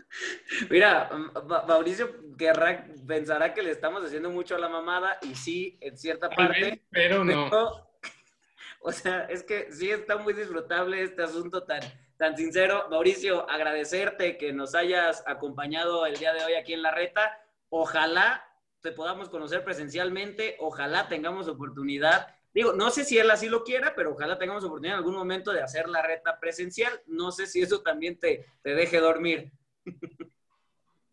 [0.69, 1.09] Mira,
[1.47, 5.97] Ma Mauricio querrá, pensará que le estamos haciendo mucho a la mamada y sí, en
[5.97, 6.61] cierta parte.
[6.61, 7.49] Vez, pero no.
[7.49, 7.89] Pero,
[8.81, 11.81] o sea, es que sí está muy disfrutable este asunto tan,
[12.19, 12.85] tan sincero.
[12.91, 17.31] Mauricio, agradecerte que nos hayas acompañado el día de hoy aquí en La Reta.
[17.69, 18.45] Ojalá
[18.81, 22.27] te podamos conocer presencialmente, ojalá tengamos oportunidad.
[22.53, 25.53] Digo, no sé si él así lo quiera, pero ojalá tengamos oportunidad en algún momento
[25.53, 26.91] de hacer la reta presencial.
[27.07, 29.53] No sé si eso también te, te deje dormir.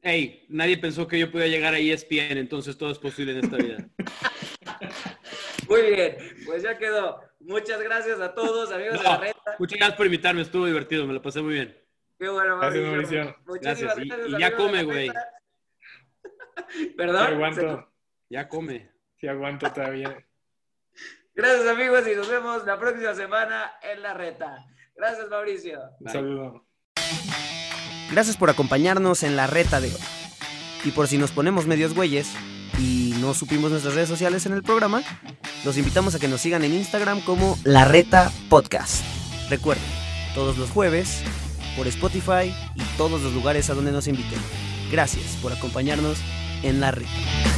[0.02, 3.56] Hey, nadie pensó que yo podía llegar a ESPN, entonces todo es posible en esta
[3.56, 3.88] vida.
[5.68, 7.25] Muy bien, pues ya quedó.
[7.46, 9.56] Muchas gracias a todos, amigos no, de la reta.
[9.58, 11.80] Muchas gracias por invitarme, estuvo divertido, me lo pasé muy bien.
[12.18, 13.36] Qué bueno, Gracias, Mauricio.
[13.60, 13.98] Gracias.
[13.98, 15.10] Y, y ya come, güey.
[16.96, 17.26] ¿Perdón?
[17.26, 17.92] Sí aguanto.
[18.28, 18.90] Ya come.
[19.20, 20.26] Sí aguanto todavía.
[21.34, 24.66] Gracias, amigos, y nos vemos la próxima semana en la reta.
[24.96, 25.80] Gracias, Mauricio.
[26.00, 26.66] Un saludo.
[28.10, 30.00] Gracias por acompañarnos en la reta de hoy.
[30.84, 32.34] Y por si nos ponemos medios güeyes
[32.78, 35.02] y no supimos nuestras redes sociales en el programa,
[35.66, 39.02] los invitamos a que nos sigan en Instagram como La Reta Podcast.
[39.50, 39.84] Recuerden,
[40.32, 41.22] todos los jueves,
[41.76, 44.38] por Spotify y todos los lugares a donde nos inviten.
[44.92, 46.18] Gracias por acompañarnos
[46.62, 47.55] en La Reta.